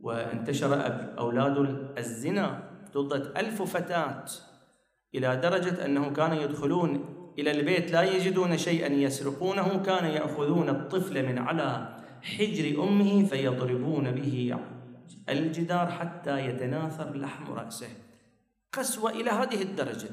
وانتشر 0.01 0.75
أولاد 1.19 1.57
الزنا 1.99 2.71
ضد 2.97 3.33
ألف 3.37 3.63
فتاة 3.63 4.25
إلى 5.15 5.37
درجة 5.37 5.85
أنه 5.85 6.11
كانوا 6.11 6.43
يدخلون 6.43 7.05
إلى 7.39 7.51
البيت 7.51 7.93
لا 7.93 8.03
يجدون 8.03 8.59
شيئا 8.59 8.93
يسرقونه 8.93 9.83
كان 9.83 10.05
يأخذون 10.05 10.69
الطفل 10.69 11.27
من 11.27 11.39
على 11.39 11.97
حجر 12.23 12.85
أمه 12.85 13.25
فيضربون 13.25 14.11
به 14.11 14.57
الجدار 15.29 15.87
حتى 15.87 16.49
يتناثر 16.49 17.17
لحم 17.17 17.53
رأسه. 17.53 17.89
قسوة 18.73 19.11
إلى 19.11 19.31
هذه 19.31 19.63
الدرجة. 19.63 20.09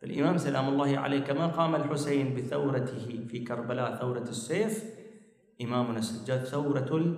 فالإمام 0.00 0.38
سلام 0.38 0.68
الله 0.68 0.98
عليه 0.98 1.20
كما 1.20 1.46
قام 1.46 1.74
الحسين 1.74 2.34
بثورته 2.34 3.26
في 3.28 3.38
كربلاء 3.38 3.94
ثورة 3.94 4.28
السيف 4.28 4.84
إمامنا 5.62 5.98
السجاد 5.98 6.44
ثورة 6.44 7.16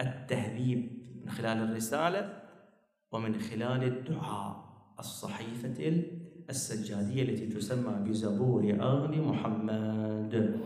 التهذيب 0.00 0.88
من 1.24 1.30
خلال 1.30 1.58
الرسالة 1.70 2.42
ومن 3.12 3.40
خلال 3.40 3.84
الدعاء 3.84 4.64
الصحيفة 4.98 6.02
السجادية 6.50 7.22
التي 7.22 7.46
تسمى 7.46 8.08
بزبور 8.08 8.62
آل 8.62 9.22
محمد. 9.22 10.60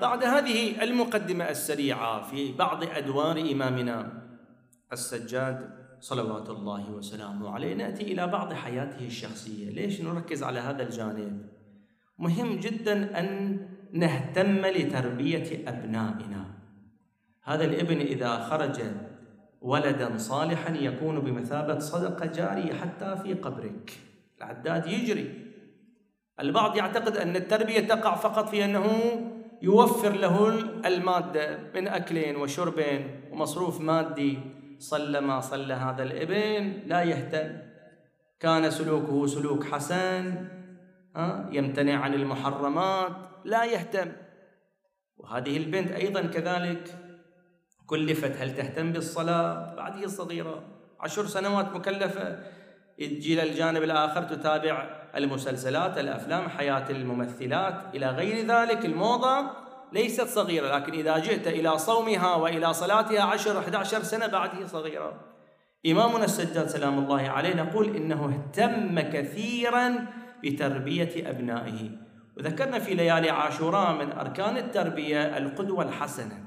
بعد 0.00 0.24
هذه 0.24 0.82
المقدمة 0.82 1.50
السريعة 1.50 2.22
في 2.22 2.52
بعض 2.52 2.84
أدوار 2.84 3.40
إمامنا 3.40 4.23
السجاد 4.94 5.84
صلوات 6.00 6.50
الله 6.50 6.90
وسلامه 6.90 7.50
عليه 7.50 7.74
نأتي 7.74 8.02
إلى 8.02 8.26
بعض 8.26 8.52
حياته 8.52 9.06
الشخصية، 9.06 9.70
ليش 9.70 10.00
نركز 10.00 10.42
على 10.42 10.60
هذا 10.60 10.82
الجانب؟ 10.82 11.46
مهم 12.18 12.56
جدا 12.56 13.20
أن 13.20 13.58
نهتم 13.92 14.66
لتربية 14.66 15.68
أبنائنا. 15.68 16.44
هذا 17.42 17.64
الابن 17.64 18.00
إذا 18.00 18.38
خرج 18.38 18.80
ولدا 19.60 20.18
صالحا 20.18 20.74
يكون 20.74 21.20
بمثابة 21.20 21.78
صدقة 21.78 22.26
جارية 22.26 22.72
حتى 22.72 23.16
في 23.22 23.34
قبرك. 23.34 23.98
العداد 24.38 24.86
يجري. 24.86 25.44
البعض 26.40 26.76
يعتقد 26.76 27.16
أن 27.16 27.36
التربية 27.36 27.80
تقع 27.80 28.14
فقط 28.14 28.48
في 28.48 28.64
أنه 28.64 28.86
يوفر 29.62 30.12
له 30.12 30.48
المادة 30.86 31.58
من 31.74 31.88
اكل 31.88 32.36
وشرب 32.36 32.80
ومصروف 33.32 33.80
مادي 33.80 34.38
صلى 34.78 35.20
ما 35.20 35.40
صلى 35.40 35.74
هذا 35.74 36.02
الإبن 36.02 36.82
لا 36.86 37.02
يهتم. 37.02 37.58
كان 38.40 38.70
سلوكه 38.70 39.26
سلوك 39.26 39.64
حسن 39.64 40.48
يمتنع 41.50 42.00
عن 42.00 42.14
المحرمات 42.14 43.12
لا 43.44 43.64
يهتم. 43.64 44.12
وهذه 45.16 45.56
البنت 45.56 45.92
أيضا 45.92 46.22
كذلك 46.22 46.94
كلفت. 47.86 48.36
هل 48.36 48.56
تهتم 48.56 48.92
بالصلاة؟ 48.92 49.74
بعد 49.74 49.96
هي 49.96 50.08
صغيرة 50.08 50.62
عشر 51.00 51.26
سنوات 51.26 51.72
مكلفة. 51.72 52.38
تجي 52.98 53.40
للجانب 53.40 53.82
الآخر 53.82 54.22
تتابع 54.22 55.04
المسلسلات 55.16 55.98
الأفلام 55.98 56.48
حياة 56.48 56.90
الممثلات 56.90 57.94
إلى 57.94 58.06
غير 58.06 58.46
ذلك 58.46 58.84
الموضة. 58.84 59.63
ليست 59.94 60.28
صغيرة 60.28 60.76
لكن 60.76 60.92
إذا 60.92 61.18
جئت 61.18 61.46
إلى 61.46 61.78
صومها 61.78 62.34
وإلى 62.34 62.72
صلاتها 62.72 63.22
عشر 63.22 63.58
11 63.58 64.02
سنة 64.02 64.26
بعد 64.26 64.50
هي 64.56 64.66
صغيرة. 64.66 65.20
إمامنا 65.86 66.24
السجاد 66.24 66.68
سلام 66.68 66.98
الله 66.98 67.28
عليه 67.28 67.54
نقول 67.54 67.96
إنه 67.96 68.34
اهتم 68.34 69.00
كثيرا 69.00 70.06
بتربية 70.44 71.30
أبنائه. 71.30 71.90
وذكرنا 72.36 72.78
في 72.78 72.94
ليالي 72.94 73.30
عاشوراء 73.30 73.92
من 73.92 74.12
أركان 74.12 74.56
التربية 74.56 75.38
القدوة 75.38 75.84
الحسنة. 75.84 76.44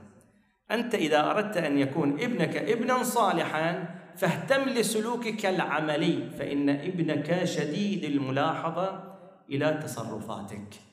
أنت 0.72 0.96
إذا 0.96 1.32
أردت 1.32 1.58
أن 1.58 1.78
يكون 1.78 2.22
ابنك 2.22 2.58
ابنا 2.58 3.04
صالحا 3.04 3.96
فاهتم 4.18 4.70
لسلوكك 4.70 5.46
العملي 5.46 6.30
فإن 6.40 6.70
ابنك 6.70 7.44
شديد 7.44 8.04
الملاحظة 8.04 9.04
إلى 9.50 9.80
تصرفاتك. 9.84 10.88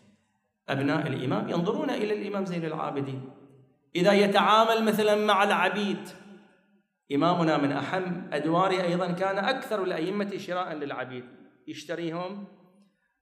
أبناء 0.68 1.06
الإمام 1.06 1.48
ينظرون 1.48 1.90
إلى 1.90 2.22
الإمام 2.22 2.44
زين 2.44 2.64
العابدين. 2.64 3.30
إذا 3.96 4.12
يتعامل 4.12 4.84
مثلا 4.84 5.14
مع 5.14 5.44
العبيد 5.44 6.08
إمامنا 7.14 7.56
من 7.56 7.72
أهم 7.72 8.30
أدواره 8.32 8.82
أيضا 8.82 9.12
كان 9.12 9.38
أكثر 9.38 9.82
الأئمة 9.82 10.36
شراء 10.36 10.72
للعبيد. 10.72 11.24
يشتريهم 11.68 12.44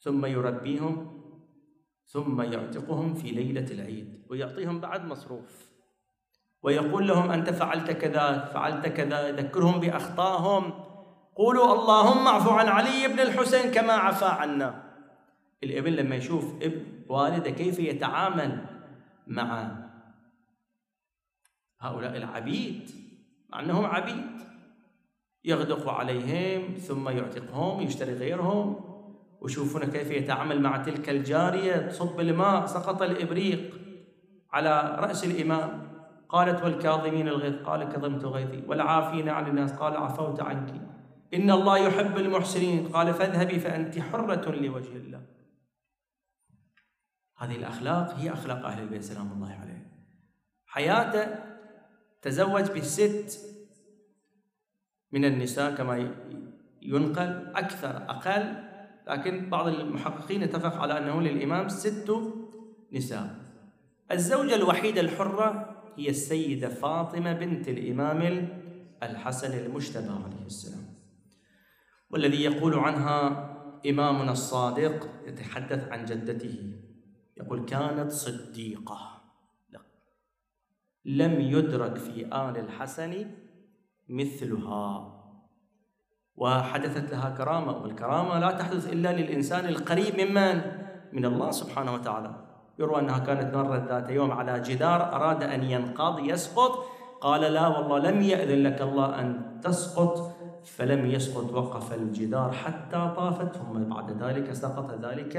ثم 0.00 0.26
يربيهم 0.26 1.22
ثم 2.06 2.42
يعتقهم 2.42 3.14
في 3.14 3.30
ليلة 3.30 3.66
العيد 3.70 4.26
ويعطيهم 4.30 4.80
بعد 4.80 5.04
مصروف. 5.04 5.72
ويقول 6.62 7.08
لهم 7.08 7.30
أنت 7.30 7.50
فعلت 7.50 7.90
كذا 7.90 8.50
فعلت 8.54 8.86
كذا 8.86 9.28
يذكرهم 9.28 9.80
بأخطائهم 9.80 10.72
قولوا 11.36 11.72
اللهم 11.74 12.26
اعف 12.26 12.48
عن 12.48 12.68
علي 12.68 13.08
بن 13.08 13.20
الحسين 13.20 13.70
كما 13.70 13.92
عفا 13.92 14.26
عنا. 14.26 14.91
الابن 15.64 15.92
لما 15.92 16.16
يشوف 16.16 16.62
ابن 16.62 16.84
والده 17.08 17.50
كيف 17.50 17.78
يتعامل 17.78 18.64
مع 19.26 19.72
هؤلاء 21.80 22.16
العبيد 22.16 22.90
مع 23.50 23.60
أنهم 23.60 23.84
عبيد 23.84 24.42
يغدق 25.44 25.88
عليهم 25.88 26.74
ثم 26.74 27.08
يعتقهم 27.08 27.82
يشتري 27.82 28.12
غيرهم 28.12 28.92
ويشوفون 29.40 29.84
كيف 29.84 30.10
يتعامل 30.10 30.62
مع 30.62 30.76
تلك 30.76 31.08
الجارية 31.08 31.76
تصب 31.76 32.20
الماء 32.20 32.66
سقط 32.66 33.02
الإبريق 33.02 33.74
على 34.52 34.96
رأس 34.98 35.24
الإمام. 35.24 35.92
قالت 36.28 36.64
والكاظمين 36.64 37.28
الغيظ. 37.28 37.62
قال 37.64 37.84
كظمت 37.84 38.24
غيظي. 38.24 38.62
والعافين 38.66 39.28
عن 39.28 39.46
الناس. 39.46 39.72
قال 39.72 39.96
عفوت 39.96 40.40
عنك. 40.40 40.74
إن 41.34 41.50
الله 41.50 41.78
يحب 41.78 42.16
المحسنين. 42.16 42.88
قال 42.88 43.14
فاذهبي 43.14 43.58
فأنت 43.58 43.98
حرة 43.98 44.50
لوجه 44.50 44.96
الله. 44.96 45.20
هذه 47.42 47.56
الأخلاق 47.56 48.14
هي 48.14 48.32
أخلاق 48.32 48.66
أهل 48.66 48.82
البيت 48.82 49.02
سلام 49.02 49.32
الله 49.32 49.52
عليه. 49.52 49.86
حياته 50.66 51.26
تزوج 52.22 52.70
بست 52.70 53.40
من 55.12 55.24
النساء 55.24 55.74
كما 55.74 56.14
ينقل 56.82 57.52
أكثر 57.54 57.96
أقل 57.96 58.54
لكن 59.08 59.50
بعض 59.50 59.66
المحققين 59.66 60.42
اتفق 60.42 60.76
على 60.76 60.98
أنه 60.98 61.20
للإمام 61.20 61.68
ست 61.68 62.22
نساء. 62.92 63.34
الزوجة 64.12 64.54
الوحيدة 64.54 65.00
الحرة 65.00 65.76
هي 65.96 66.08
السيدة 66.08 66.68
فاطمة 66.68 67.32
بنت 67.32 67.68
الإمام 67.68 68.48
الحسن 69.02 69.58
المجتبى 69.58 70.12
عليه 70.24 70.46
السلام. 70.46 70.84
والذي 72.10 72.42
يقول 72.42 72.74
عنها 72.74 73.48
إمامنا 73.90 74.32
الصادق 74.32 75.08
يتحدث 75.26 75.88
عن 75.88 76.04
جدته. 76.04 76.82
يقول 77.36 77.64
كانت 77.64 78.10
صديقة. 78.10 79.22
لم 81.04 81.40
يدرك 81.40 81.96
في 81.96 82.26
آل 82.26 82.56
الحسن 82.58 83.26
مثلها. 84.08 85.18
وحدثت 86.36 87.12
لها 87.12 87.30
كرامة 87.30 87.82
والكرامة 87.82 88.38
لا 88.38 88.50
تحدث 88.50 88.92
إلا 88.92 89.12
للإنسان 89.12 89.66
القريب 89.66 90.20
ممن؟ 90.20 90.62
من 91.12 91.24
الله 91.24 91.50
سبحانه 91.50 91.94
وتعالى. 91.94 92.34
يروى 92.78 93.00
أنها 93.00 93.18
كانت 93.18 93.54
مرت 93.54 93.88
ذات 93.88 94.10
يوم 94.10 94.30
على 94.30 94.60
جدار 94.60 95.14
أراد 95.14 95.42
أن 95.42 95.62
ينقض 95.62 96.18
يسقط. 96.18 96.86
قال 97.20 97.40
لا 97.40 97.68
والله 97.68 97.98
لم 98.10 98.22
يأذن 98.22 98.62
لك 98.62 98.82
الله 98.82 99.20
أن 99.20 99.60
تسقط. 99.62 100.32
فلم 100.64 101.06
يسقط 101.06 101.52
وقف 101.52 101.94
الجدار 101.94 102.52
حتى 102.52 103.12
طافت. 103.16 103.56
ثم 103.56 103.84
بعد 103.84 104.22
ذلك 104.22 104.52
سقط 104.52 105.04
ذلك 105.04 105.36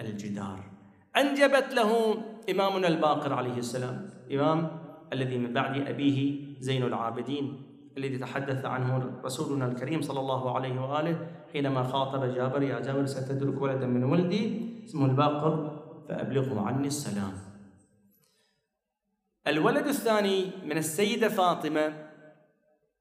الجدار. 0.00 0.75
أنجبت 1.16 1.74
له 1.74 2.22
إمامنا 2.50 2.88
الباقر 2.88 3.32
عليه 3.32 3.58
السلام 3.58 4.10
إمام 4.32 4.78
الذي 5.12 5.38
من 5.38 5.52
بعد 5.52 5.88
أبيه 5.88 6.46
زين 6.60 6.82
العابدين 6.82 7.62
الذي 7.96 8.18
تحدث 8.18 8.64
عنه 8.64 9.20
رسولنا 9.24 9.66
الكريم 9.66 10.02
صلى 10.02 10.20
الله 10.20 10.56
عليه 10.56 10.80
وآله 10.80 11.26
حينما 11.52 11.82
خاطب 11.82 12.34
جابر 12.34 12.62
يا 12.62 12.80
جابر 12.80 13.06
ستدرك 13.06 13.62
ولدا 13.62 13.86
من 13.86 14.04
ولدي؟ 14.04 14.66
اسمه 14.84 15.06
الباقر 15.06 15.82
فأبلغه 16.08 16.60
عني 16.60 16.86
السلام. 16.86 17.32
الولد 19.46 19.86
الثاني 19.86 20.50
من 20.64 20.78
السيدة 20.78 21.28
فاطمة 21.28 22.10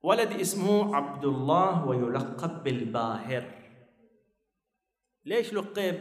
ولد 0.04 0.32
اسمه 0.32 0.95
عبد 0.95 1.25
الله 1.25 1.86
ويلقب 1.86 2.63
بالباهر. 2.63 3.45
ليش 5.25 5.54
لقب؟ 5.54 5.99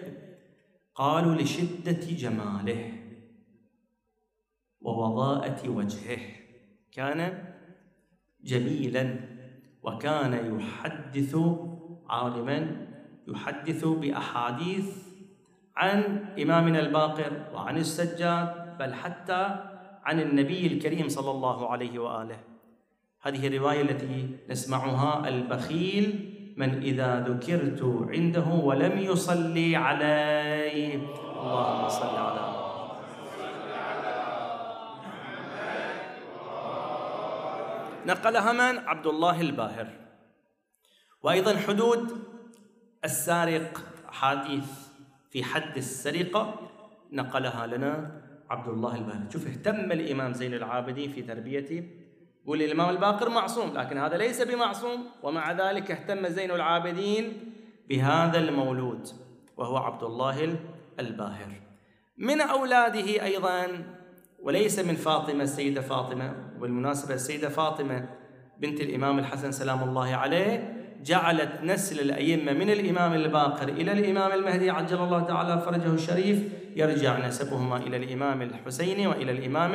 قالوا 0.94 1.35
لشدة 1.35 1.92
جماله 1.92 2.92
ووضاءة 4.80 5.68
وجهه. 5.68 6.18
كان 6.92 7.44
جميلا 8.44 9.16
وكان 9.83 10.57
يحدث 10.57 11.37
عالما 12.09 12.87
يحدث 13.28 13.85
بأحاديث 13.85 14.96
عن 15.76 16.24
إمامنا 16.42 16.80
الباقر 16.80 17.50
وعن 17.54 17.76
السجاد 17.76 18.78
بل 18.78 18.94
حتى 18.94 19.70
عن 20.04 20.20
النبي 20.20 20.66
الكريم 20.66 21.09
صلى 21.09 21.30
الله 21.30 21.70
عليه 21.70 21.98
وآله. 21.98 22.40
هذه 23.20 23.46
الرواية 23.46 23.83
التي 23.83 24.37
نسمعها 24.50 25.28
البخيل 25.28 26.34
من 26.57 26.83
إذا 26.83 27.21
ذكرت 27.21 27.83
عنده 28.09 28.49
ولم 28.49 28.99
يصلي 28.99 29.77
علي 29.77 30.95
اللهم 30.95 31.88
صل 31.88 32.17
على 32.17 32.45
نقلها 38.07 38.53
من؟ 38.53 38.88
عبد 38.88 39.07
الله 39.07 39.40
الباهر. 39.40 39.88
وأيضا 41.23 41.57
حدود 41.57 42.12
السارق 43.05 43.81
حديث 44.09 44.71
في 45.31 45.45
حد 45.45 45.77
السرقة 45.77 46.71
نقلها 47.12 47.67
لنا 47.67 48.23
عبد 48.51 48.69
الله 48.69 48.95
الباهر. 48.97 49.31
شوف 49.33 49.47
اهتم 49.47 49.93
الإمام 49.93 50.33
زين 50.33 50.55
العابدين 50.55 51.12
في 51.12 51.23
تربيته. 51.23 52.04
يقول 52.44 52.62
الإمام 52.62 52.90
الباقر 52.90 53.28
معصوم 53.28 53.72
لكن 53.74 53.98
هذا 53.98 54.16
ليس 54.16 54.42
بمعصوم 54.42 55.07
ومع 55.22 55.52
ذلك 55.52 55.90
اهتم 55.90 56.28
زين 56.28 56.50
العابدين 56.50 57.54
بهذا 57.88 58.38
المولود 58.38 59.09
وهو 59.57 59.76
عبد 59.76 60.02
الله 60.02 60.57
الباهر. 61.00 61.61
من 62.18 62.40
أولاده 62.40 63.24
أيضا 63.24 63.66
وليس 64.42 64.78
من 64.78 64.94
فاطمة 64.94 65.42
السيدة 65.42 65.80
فاطمة 65.80 66.35
وبالمناسبة 66.57 67.14
السيدة 67.14 67.48
فاطمة 67.48 68.09
بنت 68.61 68.80
الإمام 68.80 69.18
الحسن 69.18 69.52
سلام 69.52 69.83
الله 69.83 70.14
عليه 70.14 70.85
جعلت 71.02 71.50
نسل 71.62 72.00
الأئمة 72.00 72.52
من 72.52 72.70
الإمام 72.70 73.12
الباقر 73.12 73.68
إلى 73.68 73.92
الإمام 73.92 74.33
المهدي 74.33 74.70
عجل 74.70 74.96
الله 74.96 75.20
تعالى 75.20 75.61
فرجه 75.61 75.94
الشريف 75.94 76.38
يرجع 76.76 77.26
نسبهما 77.26 77.76
إلى 77.76 77.96
الإمام 77.96 78.42
الحسين 78.42 79.07
وإلى 79.07 79.33
الإمام 79.33 79.74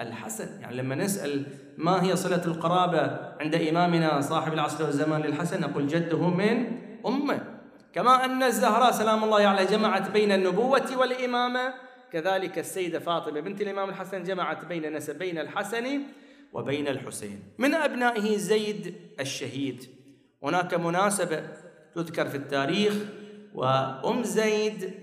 الحسن. 0.00 0.60
يعني 0.60 0.76
لما 0.76 0.94
نسأل 0.94 1.46
ما 1.78 2.02
هي 2.02 2.16
صلة 2.16 2.44
القرابة 2.44 3.18
عند 3.40 3.54
إمامنا 3.54 4.20
صاحب 4.20 4.52
العصر 4.52 4.84
والزمان 4.84 5.20
للحسن 5.20 5.60
نقول 5.60 5.86
جده 5.86 6.28
من 6.28 6.78
أمه. 7.06 7.40
كما 7.92 8.24
أن 8.24 8.42
الزهراء 8.42 8.90
سلام 8.90 9.24
الله 9.24 9.46
عليها 9.46 9.64
جمعت 9.64 10.10
بين 10.10 10.32
النبوة 10.32 10.96
والإمامة. 10.96 11.74
كذلك 12.12 12.58
السيدة 12.58 12.98
فاطمة 12.98 13.40
بنت 13.40 13.60
الإمام 13.60 13.88
الحسن 13.88 14.22
جمعت 14.22 14.64
بين 14.64 14.96
نسبين 14.96 15.38
الحسن 15.38 16.00
وبين 16.52 16.88
الحسين. 16.88 17.42
من 17.58 17.74
أبنائه 17.74 18.36
زيد 18.36 18.94
الشهيد. 19.20 19.84
هناك 20.42 20.74
مناسبة 20.74 21.42
تذكر 21.94 22.28
في 22.28 22.36
التاريخ 22.36 22.94
وأم 23.54 24.22
زيد 24.22 24.94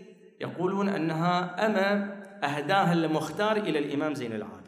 يقولون 0.41 0.89
أنها 0.89 1.65
أما 1.65 2.21
أهداها 2.43 2.93
المختار 2.93 3.57
إلى 3.57 3.79
الإمام 3.79 4.13
زين 4.13 4.33
العابدين 4.33 4.60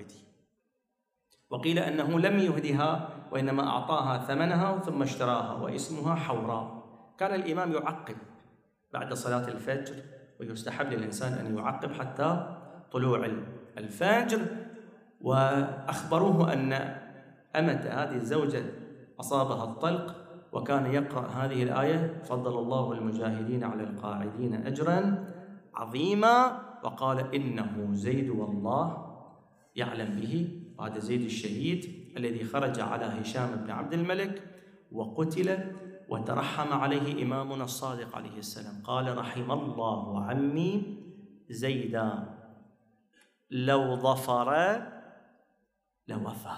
وقيل 1.49 1.79
أنه 1.79 2.19
لم 2.19 2.39
يهدها 2.39 3.09
وإنما 3.31 3.67
أعطاها 3.67 4.17
ثمنها 4.17 4.79
ثم 4.79 5.01
اشتراها 5.01 5.53
واسمها 5.53 6.15
حوراء 6.15 6.83
كان 7.17 7.33
الإمام 7.35 7.71
يعقب 7.71 8.15
بعد 8.93 9.13
صلاة 9.13 9.47
الفجر 9.47 9.95
ويستحب 10.39 10.87
للإنسان 10.87 11.33
أن 11.33 11.57
يعقب 11.57 11.91
حتى 11.91 12.57
طلوع 12.91 13.29
الفجر. 13.77 14.41
وأخبروه 15.23 16.53
أن 16.53 16.73
أمة 17.55 17.81
هذه 17.91 18.15
الزوجة 18.15 18.63
أصابها 19.19 19.63
الطلق 19.63 20.15
وكان 20.51 20.85
يقرأ 20.85 21.27
هذه 21.27 21.63
الآية 21.63 22.21
فضل 22.23 22.59
الله 22.59 22.91
المجاهدين 22.91 23.63
على 23.63 23.83
القاعدين 23.83 24.53
أجرا 24.67 25.25
عظيما 25.75 26.59
وقال 26.83 27.35
إنه 27.35 27.89
زيد 27.91 28.29
والله 28.29 29.15
يعلم 29.75 30.19
به 30.19 30.62
هذا 30.81 30.99
زيد 30.99 31.21
الشهيد 31.21 32.13
الذي 32.17 32.43
خرج 32.43 32.79
على 32.79 33.05
هشام 33.05 33.55
بن 33.55 33.71
عبد 33.71 33.93
الملك 33.93 34.43
وقتل 34.91 35.71
وترحم 36.09 36.73
عليه 36.73 37.23
إمامنا 37.23 37.63
الصادق 37.63 38.15
عليه 38.15 38.37
السلام. 38.37 38.81
قال 38.83 39.17
رحم 39.17 39.51
الله 39.51 40.25
عمي 40.25 40.97
زيدا. 41.49 42.37
لو 43.51 43.95
ظفر 43.95 44.81
لوفى. 46.07 46.57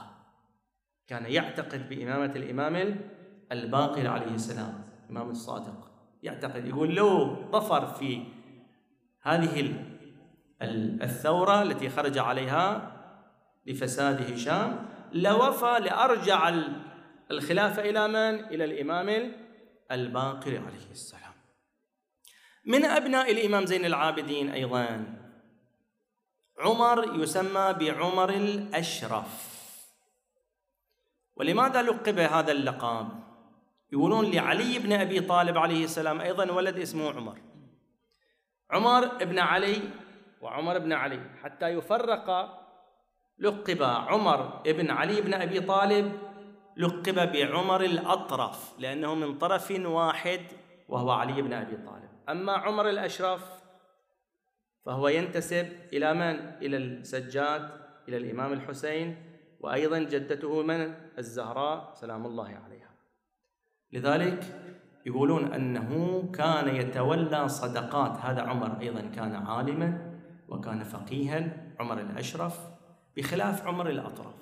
كان 1.07 1.25
يعتقد 1.25 1.89
بإمامة 1.89 2.35
الإمام 2.35 2.99
الباقر 3.51 4.07
عليه 4.07 4.35
السلام 4.35 4.83
الإمام 5.05 5.29
الصادق. 5.29 5.91
يعتقد 6.23 6.65
يقول 6.65 6.95
لو 6.95 7.35
ظفر 7.51 7.87
في 7.87 8.23
هذه 9.21 9.73
الثورة 10.61 11.61
التي 11.61 11.89
خرج 11.89 12.17
عليها 12.17 12.94
لفساد 13.65 14.31
هشام 14.31 14.89
لوفى 15.13 15.77
لأرجع 15.79 16.53
الخلافة 17.31 17.81
إلى 17.81 18.07
من؟ 18.07 18.45
إلى 18.45 18.65
الإمام 18.65 19.31
الباقر 19.91 20.57
عليه 20.57 20.91
السلام 20.91 21.33
من 22.65 22.85
أبناء 22.85 23.31
الإمام 23.31 23.65
زين 23.65 23.85
العابدين 23.85 24.49
أيضا 24.49 25.05
عمر 26.59 27.21
يسمى 27.23 27.75
بعمر 27.79 28.29
الأشرف 28.29 29.55
ولماذا 31.35 31.81
لقب 31.81 32.19
هذا 32.19 32.51
اللقب؟ 32.51 33.09
يقولون 33.91 34.31
لعلي 34.31 34.79
بن 34.79 34.93
أبي 34.93 35.19
طالب 35.19 35.57
عليه 35.57 35.83
السلام 35.83 36.21
أيضا 36.21 36.51
ولد 36.51 36.77
اسمه 36.77 37.11
عمر 37.11 37.41
عمر 38.71 39.23
بن 39.23 39.39
علي 39.39 39.81
وعمر 40.41 40.79
بن 40.79 40.93
علي 40.93 41.29
حتى 41.43 41.69
يفرق 41.69 42.29
لقب 43.39 43.83
عمر 43.83 44.61
بن 44.65 44.91
علي 44.91 45.21
بن 45.21 45.33
أبي 45.33 45.59
طالب 45.59 46.11
لقب 46.77 47.31
بعمر 47.31 47.83
الأطرف 47.83 48.79
لأنه 48.79 49.15
من 49.15 49.37
طرف 49.37 49.71
واحد 49.85 50.39
وهو 50.89 51.11
علي 51.11 51.41
بن 51.41 51.53
أبي 51.53 51.75
طالب. 51.75 52.09
أما 52.29 52.53
عمر 52.53 52.89
الأشرف 52.89 53.49
فهو 54.85 55.07
ينتسب 55.07 55.67
إلى 55.93 56.13
من؟ 56.13 56.39
إلى 56.61 56.77
السجاد 56.77 57.69
إلى 58.07 58.17
الإمام 58.17 58.53
الحسين 58.53 59.15
وأيضا 59.59 59.99
جدته 59.99 60.63
من؟ 60.63 60.93
الزهراء 61.17 61.93
سلام 61.93 62.25
الله 62.25 62.61
عليها. 62.65 62.89
لذلك 63.91 64.43
يقولون 65.05 65.53
أنه 65.53 66.23
كان 66.33 66.75
يتولى 66.75 67.49
صدقات. 67.49 68.17
هذا 68.17 68.41
عمر 68.41 68.81
أيضا 68.81 69.01
كان 69.01 69.35
عالما 69.35 70.19
وكان 70.49 70.83
فقيها 70.83 71.57
عمر 71.79 71.99
الأشرف. 71.99 72.74
بخلاف 73.17 73.67
عمر 73.67 73.89
الأطراف. 73.89 74.33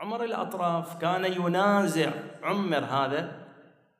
عمر 0.00 0.24
الأطراف 0.24 0.96
كان 1.00 1.24
ينازع 1.24 2.12
عمر 2.42 2.84
هذا 2.84 3.46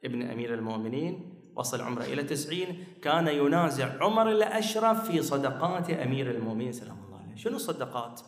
ابن 0.04 0.22
أمير 0.22 0.54
المؤمنين 0.54 1.36
وصل 1.56 1.80
عمره 1.80 2.02
إلى 2.04 2.22
تسعين 2.22 2.84
كان 3.02 3.28
ينازع 3.28 4.02
عمر 4.04 4.30
الأشرف 4.30 5.10
في 5.10 5.22
صدقات 5.22 5.90
أمير 5.90 6.30
المؤمنين 6.30 6.72
سلام 6.72 7.04
الله 7.04 7.18
عليه. 7.22 7.36
شنو 7.36 7.56
الصدقات؟ 7.56 8.20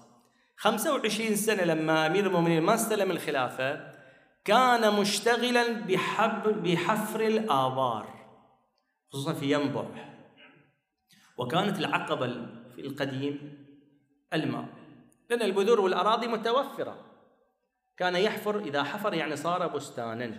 25 0.57 1.37
سنة 1.37 1.65
لما 1.65 2.07
أمير 2.07 2.27
المؤمنين 2.27 2.63
ما 2.63 2.75
استلم 2.75 3.11
الخلافة 3.11 3.95
كان 4.45 5.01
مشتغلا 5.01 5.73
بحب 5.73 6.63
بحفر 6.63 7.21
الآبار 7.21 8.07
خصوصا 9.13 9.33
في 9.33 9.53
ينبع 9.53 9.85
وكانت 11.39 11.79
العقبة 11.79 12.27
في 12.75 12.81
القديم 12.81 13.65
الماء. 14.35 14.78
لأن 15.31 15.43
البذور 15.43 15.81
والأراضي 15.81 16.27
متوفرة. 16.27 16.97
كان 17.97 18.17
يحفر 18.17 18.59
إذا 18.59 18.83
حفر 18.83 19.15
يعني 19.15 19.37
صار 19.37 19.67
بستانا. 19.67 20.31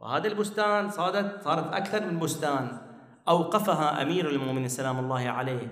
وهذا 0.00 0.28
البستان 0.28 0.90
صارت 0.90 1.42
صارت 1.44 1.74
أكثر 1.74 2.06
من 2.06 2.18
بستان. 2.18 2.78
أوقفها 3.28 4.02
أمير 4.02 4.30
المؤمنين 4.30 4.68
سلام 4.68 4.98
الله 4.98 5.28
عليه 5.30 5.68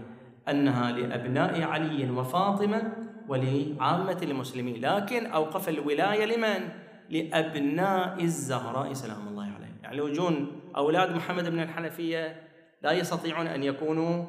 أنها 0.48 0.92
لأبناء 0.92 1.62
علي 1.62 2.10
وفاطمة 2.10 2.92
ولعامة 3.28 4.18
المسلمين. 4.22 4.80
لكن 4.80 5.26
أوقف 5.26 5.68
الولاية 5.68 6.24
لمن؟ 6.24 6.68
لأبناء 7.10 8.22
الزهراء 8.22 8.92
سلام 8.92 9.28
الله 9.28 9.44
عليه. 9.44 9.82
يعني 9.82 9.96
لو 9.96 10.06
يجون 10.06 10.60
أولاد 10.76 11.14
محمد 11.14 11.48
بن 11.48 11.60
الحنفية 11.60 12.42
لا 12.82 12.92
يستطيعون 12.92 13.46
أن 13.46 13.62
يكونوا 13.62 14.24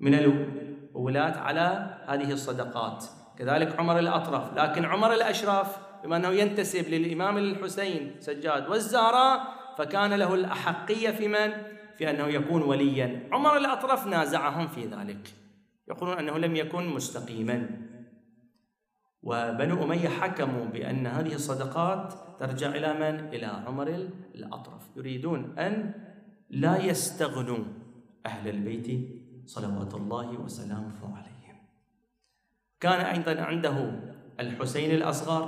من 0.00 0.14
الولاة 0.14 1.38
على 1.38 1.98
هذه 2.06 2.32
الصدقات. 2.32 3.04
كذلك 3.38 3.80
عمر 3.80 3.98
الأطرف 3.98 4.54
لكن 4.54 4.84
عمر 4.84 5.14
الأشرف 5.14 5.76
بما 6.04 6.16
أنه 6.16 6.28
ينتسب 6.28 6.88
للإمام 6.88 7.38
الحسين 7.38 8.16
سجاد 8.20 8.68
والزهراء 8.68 9.62
فكان 9.78 10.12
له 10.12 10.34
الأحقية 10.34 11.10
في 11.10 11.28
من؟ 11.28 11.52
في 11.98 12.10
أنه 12.10 12.26
يكون 12.26 12.62
وليا. 12.62 13.28
عمر 13.32 13.56
الأطرف 13.56 14.06
نازعهم 14.06 14.68
في 14.68 14.86
ذلك. 14.86 15.34
يقولون 15.88 16.18
أنه 16.18 16.38
لم 16.38 16.56
يكن 16.56 16.88
مستقيما. 16.88 17.68
وبنو 19.22 19.84
أمية 19.84 20.08
حكموا 20.08 20.64
بأن 20.64 21.06
هذه 21.06 21.34
الصدقات 21.34 22.14
ترجع 22.40 22.68
إلى 22.68 22.92
من؟ 22.94 23.28
إلى 23.28 23.46
عمر 23.46 24.08
الأطرف 24.34 24.82
يريدون 24.96 25.58
أن 25.58 25.94
لا 26.50 26.84
يستغنوا 26.84 27.64
أهل 28.26 28.48
البيت 28.48 29.08
صلوات 29.46 29.94
الله 29.94 30.40
وسلامه 30.40 31.16
عليه. 31.16 31.31
كان 32.82 33.00
أيضا 33.00 33.42
عنده 33.42 33.92
الحسين 34.40 34.90
الأصغر 34.90 35.42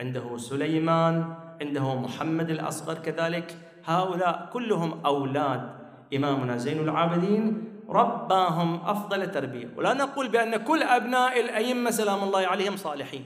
عنده 0.00 0.36
سليمان 0.36 1.34
عنده 1.60 1.94
محمد 1.94 2.50
الأصغر 2.50 2.94
كذلك. 2.94 3.56
هؤلاء 3.84 4.50
كلهم 4.52 5.00
أولاد 5.06 5.70
إمامنا 6.14 6.56
زين 6.56 6.78
العابدين. 6.78 7.64
رباهم 7.88 8.80
أفضل 8.86 9.30
تربية. 9.30 9.68
ولا 9.76 9.94
نقول 9.94 10.28
بأن 10.28 10.56
كل 10.56 10.82
أبناء 10.82 11.40
الأئمة 11.40 11.90
سلام 11.90 12.22
الله 12.22 12.46
عليهم 12.46 12.76
صالحين. 12.76 13.24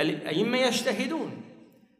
الأئمة 0.00 0.58
يجتهدون. 0.58 1.30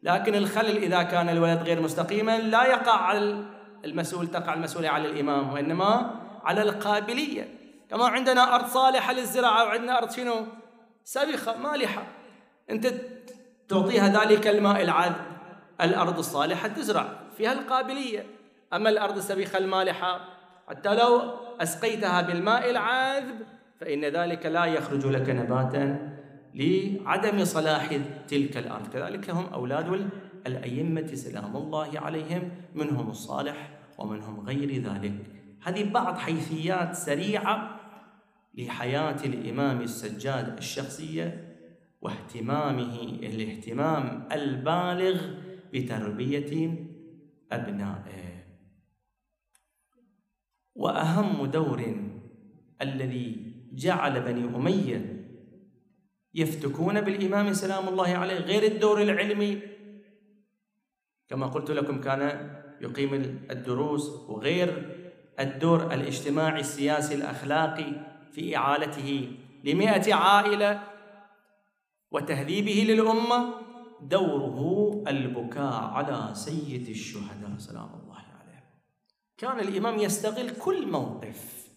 لكن 0.03 0.35
الخلل 0.35 0.77
إذا 0.77 1.03
كان 1.03 1.29
الولد 1.29 1.61
غير 1.61 1.81
مستقيما 1.81 2.37
لا 2.37 2.65
يقع 2.65 2.97
على 3.01 3.45
المسؤول 3.85 4.27
تقع 4.27 4.53
المسؤولية 4.53 4.89
على 4.89 5.09
الإمام 5.09 5.53
وإنما 5.53 6.11
على 6.43 6.61
القابلية. 6.61 7.54
كما 7.89 8.05
عندنا 8.05 8.55
أرض 8.55 8.65
صالحة 8.65 9.13
للزراعة 9.13 9.63
وعندنا 9.63 9.97
أرض 9.97 10.11
شنو؟ 10.11 10.45
سبخة 11.03 11.57
مالحة. 11.57 12.07
أنت 12.69 12.93
تعطيها 13.67 14.25
ذلك 14.25 14.47
الماء 14.47 14.81
العذب. 14.81 15.15
الأرض 15.81 16.17
الصالحة 16.17 16.67
تزرع 16.67 17.09
فيها 17.37 17.53
القابلية. 17.53 18.25
أما 18.73 18.89
الأرض 18.89 19.17
السبيخة 19.17 19.57
المالحة 19.57 20.19
حتى 20.69 20.95
لو 20.95 21.21
أسقيتها 21.61 22.21
بالماء 22.21 22.69
العذب 22.71 23.35
فإن 23.79 24.05
ذلك 24.05 24.45
لا 24.45 24.65
يخرج 24.65 25.05
لك 25.05 25.29
نباتا 25.29 26.15
لعدم 26.53 27.45
صلاح 27.45 27.99
تلك 28.27 28.57
الأرض. 28.57 28.87
كذلك 28.93 29.29
هم 29.29 29.45
أولاد 29.53 30.09
الأئمة 30.47 31.07
سلام 31.15 31.57
الله 31.57 31.99
عليهم 31.99 32.51
منهم 32.75 33.09
الصالح 33.09 33.69
ومنهم 33.97 34.47
غير 34.47 34.81
ذلك. 34.81 35.13
هذه 35.63 35.91
بعض 35.91 36.17
حيثيات 36.17 36.95
سريعة 36.95 37.74
لحياة 38.57 39.25
الإمام 39.25 39.81
السجاد 39.81 40.57
الشخصية 40.57 41.55
واهتمامه 42.01 42.99
الاهتمام 43.23 44.29
البالغ 44.31 45.21
بتربية 45.73 46.85
أبنائه. 47.51 48.45
وأهم 50.75 51.45
دور 51.45 51.95
الذي 52.81 53.53
جعل 53.73 54.21
بني 54.21 54.55
أمية 54.55 55.25
يفتكون 56.33 57.01
بالإمام 57.01 57.53
سلام 57.53 57.87
الله 57.87 58.07
عليه 58.07 58.35
غير 58.35 58.63
الدور 58.63 59.01
العلمي 59.01 59.61
كما 61.27 61.45
قلت 61.45 61.71
لكم 61.71 62.01
كان 62.01 62.49
يقيم 62.81 63.13
الدروس 63.51 64.09
وغير 64.09 64.95
الدور 65.39 65.93
الاجتماعي 65.93 66.59
السياسي 66.59 67.15
الأخلاقي. 67.15 68.14
في 68.35 68.57
إعالته 68.57 69.31
لمئة 69.63 70.13
عائلة 70.13 70.83
وتهذيبه 72.11 72.93
للأمة 72.93 73.53
دوره 74.01 75.03
البكاء 75.07 75.83
على 75.83 76.29
سيد 76.33 76.89
الشهداء 76.89 77.57
سلام 77.57 77.89
الله 78.03 78.17
عليه. 78.17 78.63
كان 79.37 79.59
الإمام 79.59 79.99
يستغل 79.99 80.49
كل 80.49 80.87
موقف 80.87 81.67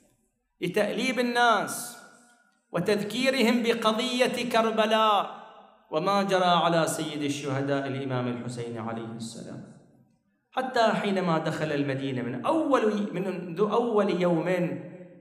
لتأليب 0.61 1.21
الناس 1.21 1.99
وتذكيرهم 2.73 3.63
بقضية 3.63 4.51
كربلاء 4.51 5.39
وما 5.91 6.23
جرى 6.23 6.45
على 6.45 6.87
سيد 6.87 7.23
الشهداء 7.23 7.87
الإمام 7.87 8.29
الحسين 8.29 8.79
عليه 8.79 9.13
السلام. 9.17 9.79
حتى 10.51 10.89
حينما 10.93 11.39
دخل 11.39 11.73
المدينة 11.73 12.23
من 12.23 12.45
أول 12.45 13.13
منذ 13.13 13.61
أول 13.61 14.23
يوم 14.23 14.49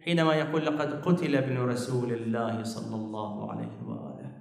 حينما 0.07 0.33
يقول 0.35 0.65
لقد 0.65 1.01
قتل 1.05 1.35
ابن 1.35 1.57
رسول 1.57 2.13
الله 2.13 2.63
صلى 2.63 2.95
الله 2.95 3.51
عليه 3.51 3.77
وآله. 3.87 4.31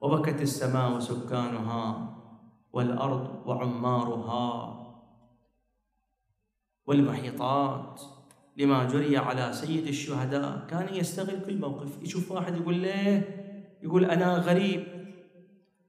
وبكت 0.00 0.40
السماء 0.40 0.96
وسكانها 0.96 2.08
والأرض 2.72 3.46
وعمارها 3.46 4.76
والمحيطات 6.86 8.02
لما 8.56 8.84
جري 8.84 9.16
على 9.16 9.52
سيد 9.52 9.86
الشهداء. 9.86 10.66
كان 10.68 10.94
يستغل 10.94 11.44
كل 11.44 11.60
موقف. 11.60 12.02
يشوف 12.02 12.32
واحد 12.32 12.56
يقول 12.56 12.82
له 12.82 13.24
يقول 13.82 14.04
أنا 14.04 14.34
غريب. 14.34 14.86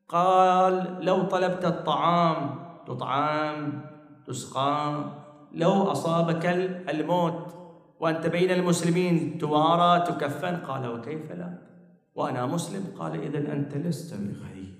قال 0.09 1.05
لو 1.05 1.23
طلبت 1.23 1.65
الطعام 1.65 2.59
تطعام 2.87 3.81
تسقى. 4.27 5.05
لو 5.51 5.83
أصابك 5.91 6.45
الموت 6.89 7.60
وأنت 8.01 8.27
بين 8.27 8.51
المسلمين 8.51 9.37
توارى 9.37 10.05
تكفن؟ 10.05 10.55
قال 10.55 10.87
وكيف 10.87 11.31
لا؟ 11.31 11.57
وأنا 12.15 12.45
مسلم؟ 12.45 12.83
قال 12.97 13.21
إذا 13.21 13.53
أنت 13.53 13.77
لست 13.77 14.13
بغريب. 14.13 14.73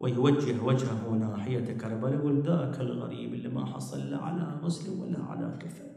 ويوجه 0.00 0.62
وجهه 0.62 1.08
ناحية 1.08 1.78
كربلاء 1.78 2.14
يقول 2.14 2.42
ذاك 2.42 2.80
الغريب 2.80 3.34
اللي 3.34 3.48
ما 3.48 3.66
حصل 3.66 4.14
على 4.14 4.58
مسلم 4.62 5.00
ولا 5.00 5.24
على 5.24 5.58
كفن. 5.60 5.96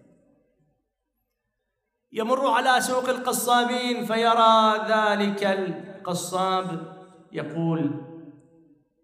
يمر 2.12 2.48
على 2.48 2.82
سوق 2.82 3.10
القصابين 3.10 4.06
فيرى 4.06 4.76
ذلك 4.90 5.44
القصاب 5.44 6.96
يقول 7.32 7.92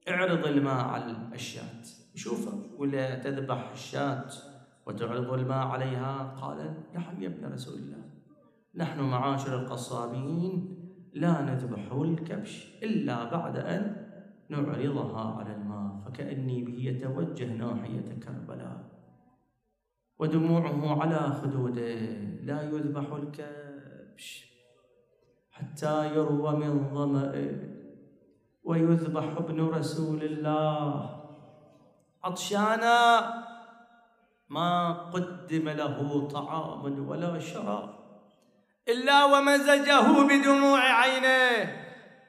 اعرض 0.10 0.48
الماء 0.48 0.86
على 0.86 1.16
الشاة. 1.34 1.84
يشوفه 2.16 2.60
ولا 2.78 3.16
تذبح 3.16 3.72
الشاة. 3.74 4.55
وتعرض 4.86 5.34
الماء 5.34 5.68
عليها. 5.68 6.36
قال 6.42 6.74
نعم 6.94 7.24
يا 7.24 7.28
ابن 7.28 7.54
رسول 7.54 7.80
الله 7.80 8.06
نحن 8.76 9.00
معاشر 9.00 9.62
القصابين 9.62 10.76
لا 11.14 11.42
نذبح 11.42 11.92
الكبش 11.92 12.80
إلا 12.84 13.24
بعد 13.24 13.58
أن 13.58 14.06
نعرضها 14.50 15.38
على 15.40 15.56
الماء 15.56 16.02
فكأني 16.06 16.64
به 16.64 16.78
يتوجه 16.80 17.54
ناحية 17.54 18.20
كربلاء 18.24 18.86
ودموعه 20.20 21.02
على 21.02 21.34
خدوده 21.34 22.00
لا 22.44 22.62
يذبح 22.62 23.14
الكبش 23.14 24.56
حتى 25.52 26.16
يروى 26.16 26.52
من 26.56 26.94
ظمئه 26.94 27.76
ويذبح 28.64 29.24
ابن 29.24 29.62
رسول 29.62 30.24
الله. 30.24 31.10
عطشانا! 32.24 33.20
ما 34.50 34.94
قدم 34.94 35.70
له 35.70 36.28
طعام 36.34 37.10
ولا 37.10 37.40
شراب 37.40 37.90
إلا 38.88 39.26
ومزجه 39.26 40.28
بدموع 40.28 40.80
عينيه 40.80 41.86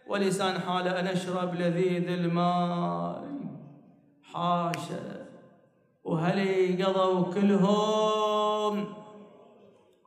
ولسان 0.07 0.61
حال 0.61 0.89
أن 0.89 1.07
أشرب 1.07 1.55
لذيذ 1.55 2.09
الماء. 2.09 3.25
حاشا. 4.33 5.27
وهل 6.05 6.39
قضوا 6.85 7.35
كلهم؟ 7.35 8.95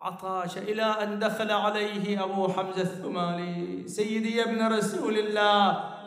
عطاش. 0.01 0.57
إلى 0.57 0.83
أن 0.83 1.19
دخل 1.19 1.51
عليه 1.51 2.23
أبو 2.23 2.47
حمزة 2.47 2.81
الثمالي. 2.81 3.87
سيدي 3.87 4.35
يا 4.35 4.43
ابن 4.43 4.77
رسول 4.77 5.17
الله. 5.17 5.98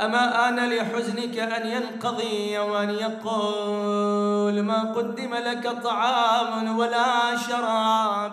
أما 0.00 0.48
آن 0.48 0.56
لحزنك 0.56 1.38
أن 1.38 1.66
ينقضي 1.66 2.58
وأن 2.58 2.90
يقول 2.90 4.60
ما 4.60 4.92
قدم 4.92 5.34
لك 5.34 5.68
طعام 5.82 6.78
ولا 6.78 7.36
شراب 7.36 8.32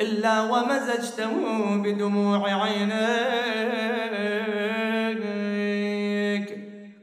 إلا 0.00 0.40
ومزجته 0.40 1.32
بدموع 1.76 2.62
عينيك. 2.62 2.96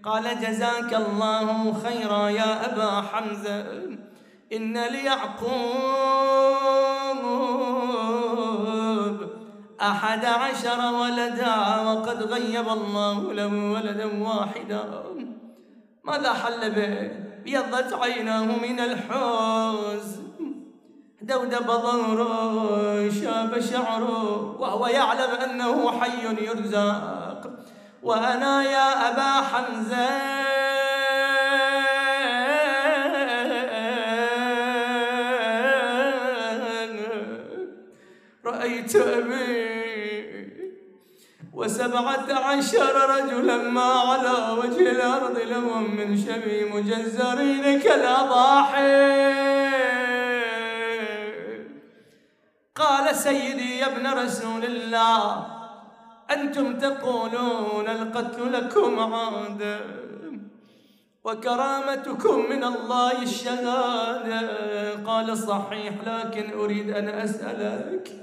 قال 0.03 0.23
جزاك 0.41 0.93
الله 0.93 1.73
خيرا 1.83 2.29
يا 2.29 2.65
أبا 2.65 3.01
حمزة 3.01 3.65
إن 4.53 4.77
ليعقوب 4.77 6.23
أحد 9.81 10.25
عشر 10.25 10.93
ولدا 10.93 11.55
وقد 11.81 12.23
غيب 12.23 12.69
الله 12.69 13.33
له 13.33 13.53
ولدا 13.73 14.23
واحدا. 14.23 15.03
ماذا 16.03 16.33
حل 16.33 16.71
به؟ 16.71 17.11
بيضت 17.43 17.93
عيناه 17.93 18.43
من 18.43 18.79
الحزن. 18.79 20.23
دودب 21.21 21.67
ظهره 21.67 23.09
شاب 23.09 23.59
شعره 23.59 24.55
وهو 24.59 24.87
يعلم 24.87 25.31
أنه 25.43 25.99
حي 25.99 26.45
يرزق 26.45 27.51
وأنا 28.03 28.63
يا 28.63 29.09
أبا 29.09 29.47
حمزة. 29.47 30.52
رأيت 38.45 38.95
أبي 38.95 39.83
وسبعة 41.53 42.33
عشر 42.33 42.95
رجلا 43.09 43.57
ما 43.57 43.81
على 43.81 44.59
وجه 44.59 44.91
الأرض 44.91 45.37
لهم 45.39 45.95
من 45.95 46.17
شبي 46.17 46.65
مجزرين 46.65 47.79
كالأضاحي. 47.79 49.23
قال 52.75 53.15
سيدي 53.15 53.77
يا 53.77 53.85
ابن 53.85 54.07
رسول 54.07 54.65
الله 54.65 55.47
أنتم 56.31 56.77
تقولون 56.77 57.87
القتل 57.87 58.53
لكم 58.53 58.99
عادة 58.99 59.79
وكرامتكم 61.23 62.49
من 62.49 62.63
الله 62.63 63.21
الشهادة. 63.21 65.03
قال 65.05 65.37
صحيح 65.37 65.93
لكن 66.07 66.59
أريد 66.59 66.89
أن 66.89 67.09
أسألك 67.09 68.22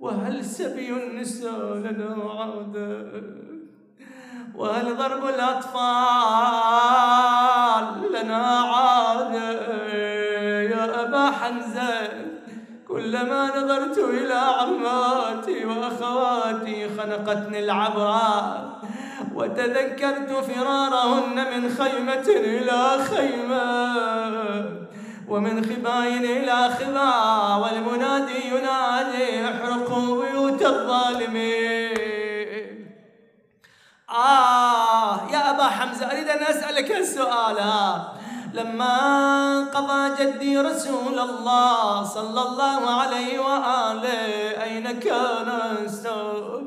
وهل 0.00 0.44
سبي 0.44 0.90
النساء 0.90 1.74
لنا 1.74 2.16
عادة 2.38 3.22
وهل 4.54 4.96
ضرب 4.96 5.26
الأطفال 5.26 5.82
لنا 8.12 8.46
عادة 8.46 9.52
يا 10.62 11.02
أبا 11.04 11.30
حمزة 11.30 12.08
كلما 12.88 13.58
نظرت 13.58 13.98
إلى 13.98 14.34
عماتي 14.34 15.64
وأخواتي 15.64 16.88
خنقتني 16.88 17.58
العبرات 17.64 18.64
وتذكرت 19.34 20.30
فرارهن 20.30 21.34
من 21.34 21.68
خيمة 21.68 22.26
إلى 22.28 23.04
خيمة. 23.04 24.83
ومن 25.28 25.64
خباء 25.64 26.08
إلى 26.08 26.70
خباء 26.78 27.60
والمنادي 27.62 28.48
ينادي 28.48 29.44
احرقوا 29.48 30.24
بيوت 30.24 30.62
الظالمين. 30.62 31.94
آه 34.10 35.30
يا 35.32 35.50
أبا 35.50 35.64
حمزة 35.64 36.06
أريد 36.12 36.28
أن 36.28 36.42
أسألك 36.42 36.90
السؤال. 36.90 37.58
لما 38.54 38.96
قضى 39.74 40.24
جدي 40.24 40.58
رسول 40.58 41.18
الله 41.18 42.04
صلى 42.04 42.40
الله 42.42 42.90
عليه 43.00 43.38
وآله 43.38 44.62
أين 44.62 45.00
كان 45.00 45.48
رأسه 45.48 46.62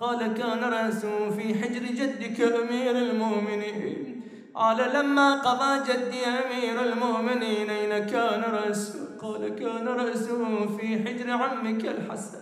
قال 0.00 0.34
كان 0.34 0.64
رأسه 0.64 1.30
في 1.30 1.54
حجر 1.54 1.82
جدك 2.00 2.40
أمير 2.40 2.96
المؤمنين. 2.96 4.13
قال 4.54 4.76
لما 4.94 5.34
قضى 5.34 5.92
جدي 5.92 6.26
أمير 6.26 6.82
المؤمنين 6.82 7.70
أين 7.70 8.06
كان 8.06 8.42
رأسه؟ 8.42 8.98
قال 9.22 9.48
كان 9.48 9.88
رأسه 9.88 10.66
في 10.78 10.98
حجر 11.04 11.30
عمك 11.30 11.84
الحسن. 11.84 12.38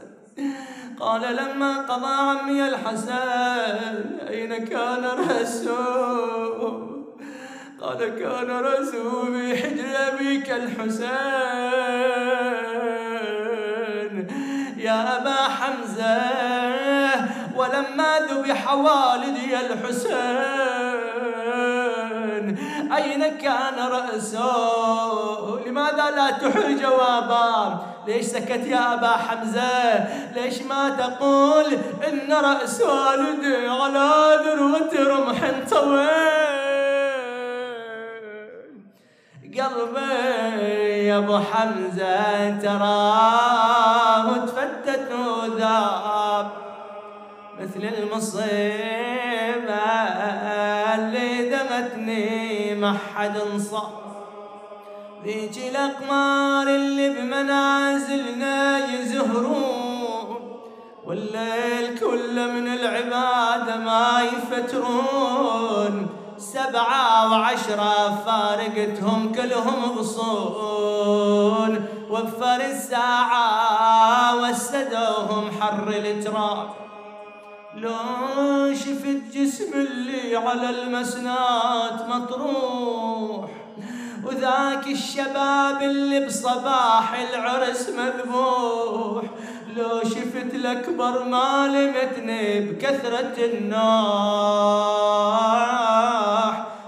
قال 1.00 1.36
لما 1.36 1.78
قضى 1.78 2.14
عمي 2.14 2.68
الحسن 2.68 4.18
أين 4.28 4.64
كان 4.64 5.04
رأسه؟ 5.04 5.72
قال 7.80 7.98
كان 7.98 8.50
رأسه 8.50 9.24
في 9.24 9.56
حجر 9.56 9.84
أبيك 10.08 10.50
الحسين 10.50 11.12
يا 14.76 15.18
أبا 15.18 15.42
حمزة 15.48 16.22
ولما 17.56 18.18
ذبح 18.30 18.72
والدي 18.72 19.60
الحسين 19.60 20.81
أين 22.96 23.38
كان 23.38 23.78
رأسه؟ 23.78 25.60
لماذا 25.66 26.10
لا 26.10 26.30
تحر 26.30 26.72
جوابا 26.72 27.78
ليش 28.06 28.24
سكت 28.24 28.66
يا 28.66 28.94
أبا 28.94 29.08
حمزة؟ 29.08 30.04
ليش 30.34 30.62
ما 30.62 30.88
تقول 30.90 31.64
إن 32.08 32.32
رأس 32.32 32.80
والدي 32.80 33.68
على 33.68 34.10
ذروة 34.44 34.92
رمح 34.94 35.38
طويل؟ 35.70 36.72
قلبي 39.60 41.06
يا 41.06 41.18
أبو 41.18 41.38
حمزة 41.38 42.58
تراه 42.58 44.36
تفتت 44.36 45.12
وذاب 45.12 46.50
مثل 47.60 47.90
المصيبة 47.98 48.52
اللي 50.94 51.48
دمتني. 51.48 52.71
حد 53.14 53.36
انصاب 53.36 54.02
ذيك 55.24 55.58
الأقمار 55.70 56.66
اللي 56.66 57.08
بمنازلنا 57.08 58.78
يزهرون 58.94 60.38
والليل 61.06 61.98
كله 61.98 62.46
من 62.46 62.68
العباده 62.68 63.76
ما 63.76 64.22
يفترون. 64.22 66.08
سبعة 66.38 67.30
وعشرة 67.30 68.22
فارقتهم 68.26 69.32
كلهم 69.32 69.98
غصون. 69.98 71.86
وفر 72.10 72.60
الساعة 72.60 74.36
وسدوهم 74.42 75.50
حر 75.60 75.88
التراب. 75.88 76.81
لو 77.82 78.74
شفت 78.74 79.34
جسم 79.34 79.72
اللي 79.74 80.36
على 80.36 80.70
المسنات 80.70 82.08
مطروح. 82.08 83.50
وذاك 84.24 84.86
الشباب 84.86 85.82
اللي 85.82 86.26
بصباح 86.26 87.14
العرس 87.14 87.88
مذبوح. 87.88 89.24
لو 89.76 90.00
شفت 90.04 90.54
الأكبر 90.54 91.24
ما 91.24 91.68
لمتني 91.68 92.60
بكثرة 92.60 93.34
النوح 93.38 93.82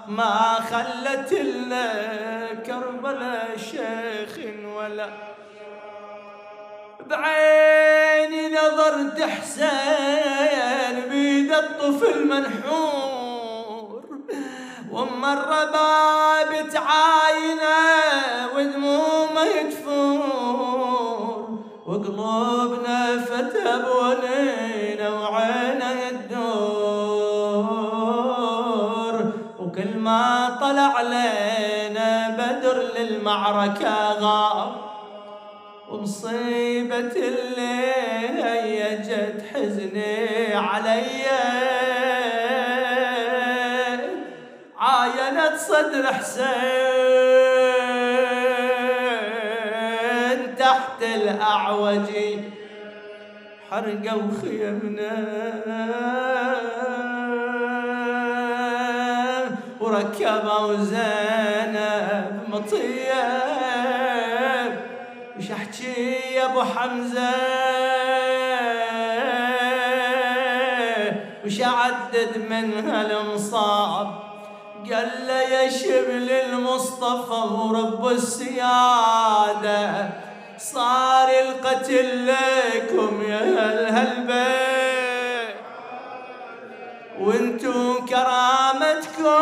ما 0.09 0.59
خلت 0.71 1.33
لنا 1.33 2.55
كربلاء 2.67 3.57
شيخ 3.57 4.39
ولا 4.77 5.09
بعيني 7.11 8.49
نظرت 8.49 9.23
حسين 9.23 10.97
بيد 11.11 11.53
الطفل 11.53 12.27
منحور. 12.27 14.05
وام 14.93 15.25
الرباب 15.25 16.69
تعاينة 16.73 17.79
ودمومه 18.57 19.45
يدفور 19.45 20.25
وقلوبنا 21.87 23.01
فتى 23.19 23.83
بونينا 23.85 25.09
وعينا 25.11 25.89
يدور 26.09 26.65
وكل 29.59 29.93
ما 29.99 30.59
طلع 30.61 30.93
علينا 30.99 32.09
بدر 32.39 32.77
للمعركة 32.99 34.13
غاب 34.13 34.94
ومصيبة 35.95 37.13
اللي 37.17 37.95
هيجت 38.45 39.43
حزني 39.55 40.55
علي. 40.55 41.25
عاينت 44.79 45.57
صدر 45.57 46.07
حسين 46.07 46.55
تحت 50.57 51.03
الأعوج. 51.03 52.11
حرقوا 53.71 54.23
خيمنا 54.43 55.15
وركبوا 59.81 60.75
زينب 60.77 62.41
مطيب 62.49 63.04
أبو 66.55 66.63
حمزة. 66.63 67.35
وش 71.47 71.61
اعدد 71.61 72.33
من 72.51 72.91
هالمصاب 72.91 74.09
قال 74.93 75.11
له 75.27 75.41
يا 75.43 75.71
شبل 75.71 76.31
المصطفى 76.31 77.41
ورب 77.55 78.07
السيادة 78.09 79.83
صار 80.59 81.29
القتل 81.29 82.27
لكم 82.27 83.23
يا 83.29 83.41
أهل 83.41 83.87
هالبيت. 83.97 85.57
وانتو 87.21 88.05
كرامتكم 88.07 89.35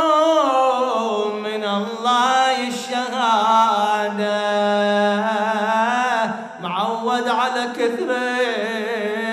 من 1.44 1.64
الله 1.64 2.68
الشهادة. 2.68 3.82
معود 4.12 5.01
على 7.42 7.72
كثر 7.76 8.10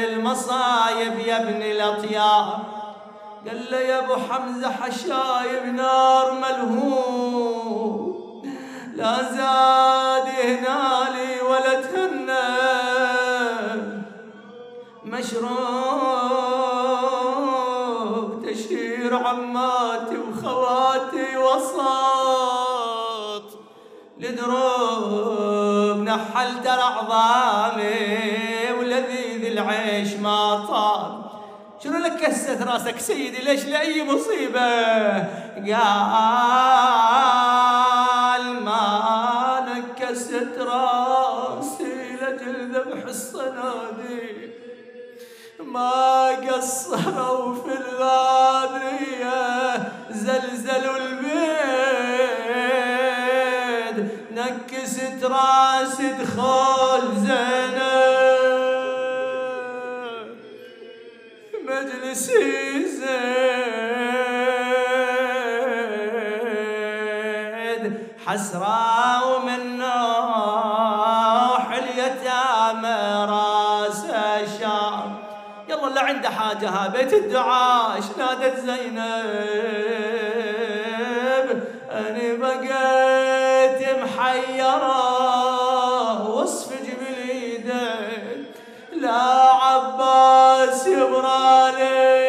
المصايب 0.10 1.20
يا 1.20 1.38
ابن 1.38 1.62
الأطياب 1.62 2.60
قال 3.47 3.72
له 3.72 3.78
يا 3.78 3.99
أبو 3.99 4.16
حمزة 4.16 4.72
حشايب 4.72 5.66
نار 5.76 6.32
ملهوب. 6.32 8.16
لا 8.95 9.24
زاد 9.24 10.28
هنالي 10.28 11.41
ولا 11.49 11.82
تهنى 11.82 12.49
مشروب 15.05 15.60
تشير 18.45 19.16
عماتي 19.16 20.18
وخواتي 20.18 21.38
وسط 21.38 22.09
لدروب 26.20 26.30
نحلت 26.36 26.65
العظامي 26.65 28.22
ولذيذ 28.80 29.45
العيش 29.45 30.13
ما 30.13 30.65
طال. 30.65 31.22
شنو 31.84 31.97
لك 31.97 32.15
كست 32.22 32.61
راسك 32.61 32.99
سيدي؟ 32.99 33.38
ليش 33.38 33.65
لأي 33.65 34.03
مصيبة؟ 34.03 34.59
قال 35.55 36.43
ما 38.63 39.65
نكست 39.70 40.57
راسي 40.59 42.17
لجل 42.22 42.72
ذبح 42.76 43.05
الصناديق. 43.07 44.49
ما 45.59 46.28
قصروا 46.30 47.55
في 47.55 47.72
الغادرية 47.82 49.34
زلزلوا 50.09 50.97
البيت. 50.97 51.98
نكست 55.20 55.26
راس 55.26 56.01
دخول 56.01 57.01
زينب. 57.15 57.80
مجلسي 61.65 62.86
زيد 62.88 63.13
حسرة 68.28 69.26
ومن 69.28 69.61
نوح 69.78 71.65
اليتامى 71.72 73.26
راس 73.30 74.05
شام. 74.59 75.09
يلا 75.70 75.88
اللي 75.88 75.99
عنده 75.99 76.30
حاجة 76.30 76.88
بيت 76.88 77.13
الدعاء 77.13 78.01
نادت 78.17 78.59
زينب؟ 78.59 78.99
أنا 81.91 82.34
بقيت 82.39 83.28
محيرة 84.30 86.30
وصف 86.30 86.69
جبل 86.73 87.69
لا 89.01 89.21
عباس 89.53 90.88
يبرالي 90.88 92.19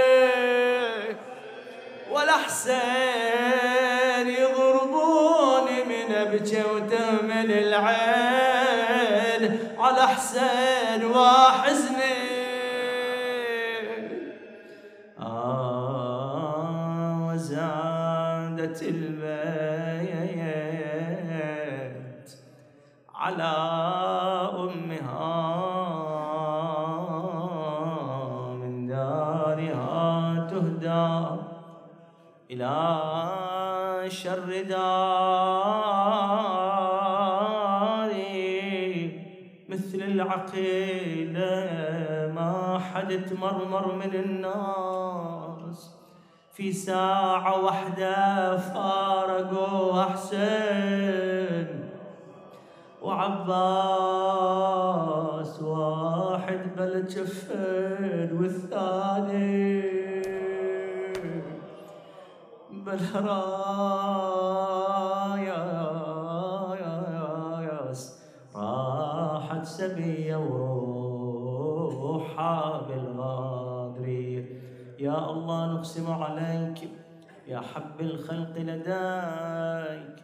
ولا 2.10 2.32
حسين 2.32 4.28
يضربوني 4.28 5.84
من 5.84 6.14
ابكي 6.14 6.62
وتمن 6.62 7.50
العين. 7.50 9.58
على 9.78 10.08
حسين 10.08 10.69
تمرمر 43.30 43.94
من 43.94 44.14
الناس 44.14 45.90
في 46.52 46.72
ساعة 46.72 47.64
واحدة 47.64 48.56
فارقوا 48.56 50.02
حسين 50.02 51.90
وعباس 53.02 54.02
واحد 55.62 56.60
بل 56.76 57.06
جفين 57.06 58.38
والثاني 58.40 59.80
بالراياس 66.70 68.20
راحت 68.56 69.64
سبية 69.64 70.36
وروحها 72.40 72.88
بالغادرية 72.88 74.44
يا 74.98 75.30
الله 75.30 75.72
نقسم 75.74 76.12
عليك 76.12 76.88
يا 77.48 77.60
حب 77.60 78.00
الخلق 78.00 78.54
لديك. 78.56 80.16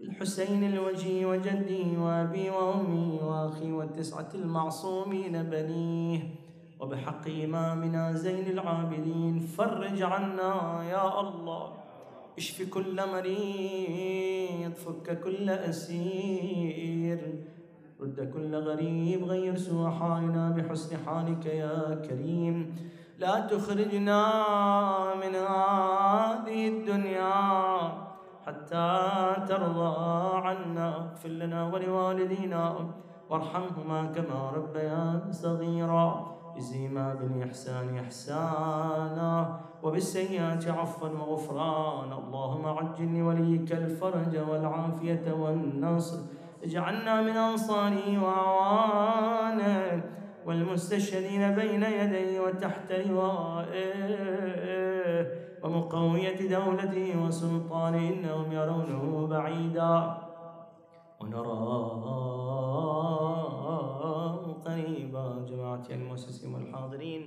الحسين 0.00 0.64
الوجي 0.64 1.24
وجدي 1.24 1.96
وأبي 1.96 2.50
وأمي 2.50 3.18
وأخي 3.22 3.72
والتسعة 3.72 4.28
المعصومين 4.34 5.42
بنيه. 5.42 6.20
وبحق 6.80 7.28
إمامنا 7.44 8.12
زين 8.12 8.46
العابدين 8.46 9.40
فرج 9.40 10.02
عنا 10.02 10.82
يا 10.82 11.20
الله. 11.20 11.72
اشف 12.38 12.70
كل 12.70 12.96
مريض 13.12 14.72
فك 14.72 15.20
كل 15.20 15.50
أسير. 15.50 17.20
رد 18.00 18.32
كل 18.34 18.54
غريب 18.54 19.24
غير 19.24 19.56
سوء 19.56 19.90
حالنا 19.90 20.50
بحسن 20.50 20.96
حالك 21.06 21.46
يا 21.46 21.94
كريم. 22.08 22.76
لا 23.18 23.40
تخرجنا 23.40 24.22
من 25.16 25.34
هذه 25.34 26.68
الدنيا 26.68 27.34
حتى 28.46 28.88
ترضى 29.48 29.96
عنا. 30.44 30.96
اغفر 30.96 31.28
لنا 31.28 31.72
ولوالدينا 31.72 32.76
وارحمهما 33.30 34.04
كما 34.04 34.40
ربيان 34.56 35.32
صغيرا. 35.32 36.36
اجزيما 36.56 37.14
بالإحسان 37.14 37.98
إحسانا 37.98 39.60
وبالسيئات 39.82 40.68
عفوا 40.68 41.08
وغفرانا. 41.08 42.18
اللهم 42.18 42.66
عجل 42.66 43.18
لوليك 43.18 43.72
الفرج 43.72 44.32
والعافية 44.48 45.32
والنصر 45.32 46.18
اجعلنا 46.66 47.22
من 47.22 47.36
أنصاره 47.36 48.06
وأعوانه 48.24 50.02
والمستشهدين 50.46 51.42
بين 51.54 51.82
يديه 51.82 52.40
وتحت 52.40 52.92
لوائه 52.92 53.96
ومقوية 55.62 56.40
دولته 56.56 57.08
وسلطانه 57.22 58.02
إنهم 58.08 58.52
يرونه 58.52 59.26
بعيدا 59.26 59.94
ونراه 61.20 62.02
قريبا. 64.66 65.26
جماعة 65.50 65.86
المؤسسين 65.90 66.54
والحاضرين 66.54 67.22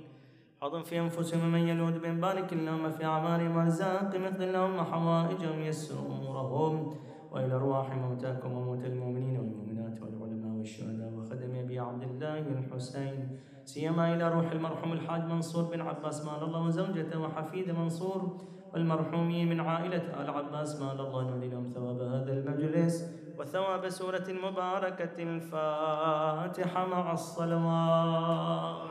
حاضن 0.60 0.82
في 0.82 1.00
أنفسهم 1.00 1.52
من 1.52 1.68
يلود 1.68 2.02
بين 2.02 2.20
بارك 2.20 2.52
اللهم 2.52 2.90
في 2.90 3.04
أعمالهم 3.04 3.56
وارزاقهم 3.56 4.24
اقض 4.24 4.42
اللهم 4.42 4.78
حوائجهم 4.84 5.60
يسر 5.62 5.98
أمورهم. 5.98 6.94
وإلى 7.30 7.54
أرواح 7.54 7.96
موتاكم 7.96 8.52
وموتى 8.52 8.86
المؤمنين 8.86 9.38
والمؤمنات 9.38 10.02
والعلماء 10.02 10.56
والشهداء 10.58 11.12
وخدم 11.12 11.54
أبي 11.54 11.78
عبد 11.78 12.02
الله 12.02 12.38
الحسين 12.38 13.38
سيما 13.64 14.14
إلى 14.14 14.28
روح 14.28 14.50
المرحوم 14.50 14.92
الحاج 14.92 15.24
منصور 15.24 15.64
بن 15.64 15.80
عباس 15.80 16.24
مال 16.24 16.42
الله 16.42 16.66
وزوجته 16.66 17.20
وحفيد 17.20 17.70
منصور 17.70 18.36
والمرحومين 18.74 19.48
من 19.48 19.60
عائلة 19.60 20.22
آل 20.22 20.30
عباس 20.30 20.80
مال 20.82 21.00
الله 21.00 21.30
نولي 21.30 21.48
لهم 21.48 21.72
ثواب 21.74 22.00
هذا 22.00 22.32
المجلس 22.32 23.20
وثواب 23.38 23.88
سورة 23.88 24.24
المباركة 24.28 25.22
الفاتحة 25.22 26.86
مع 26.86 27.12
الصلوات. 27.12 28.90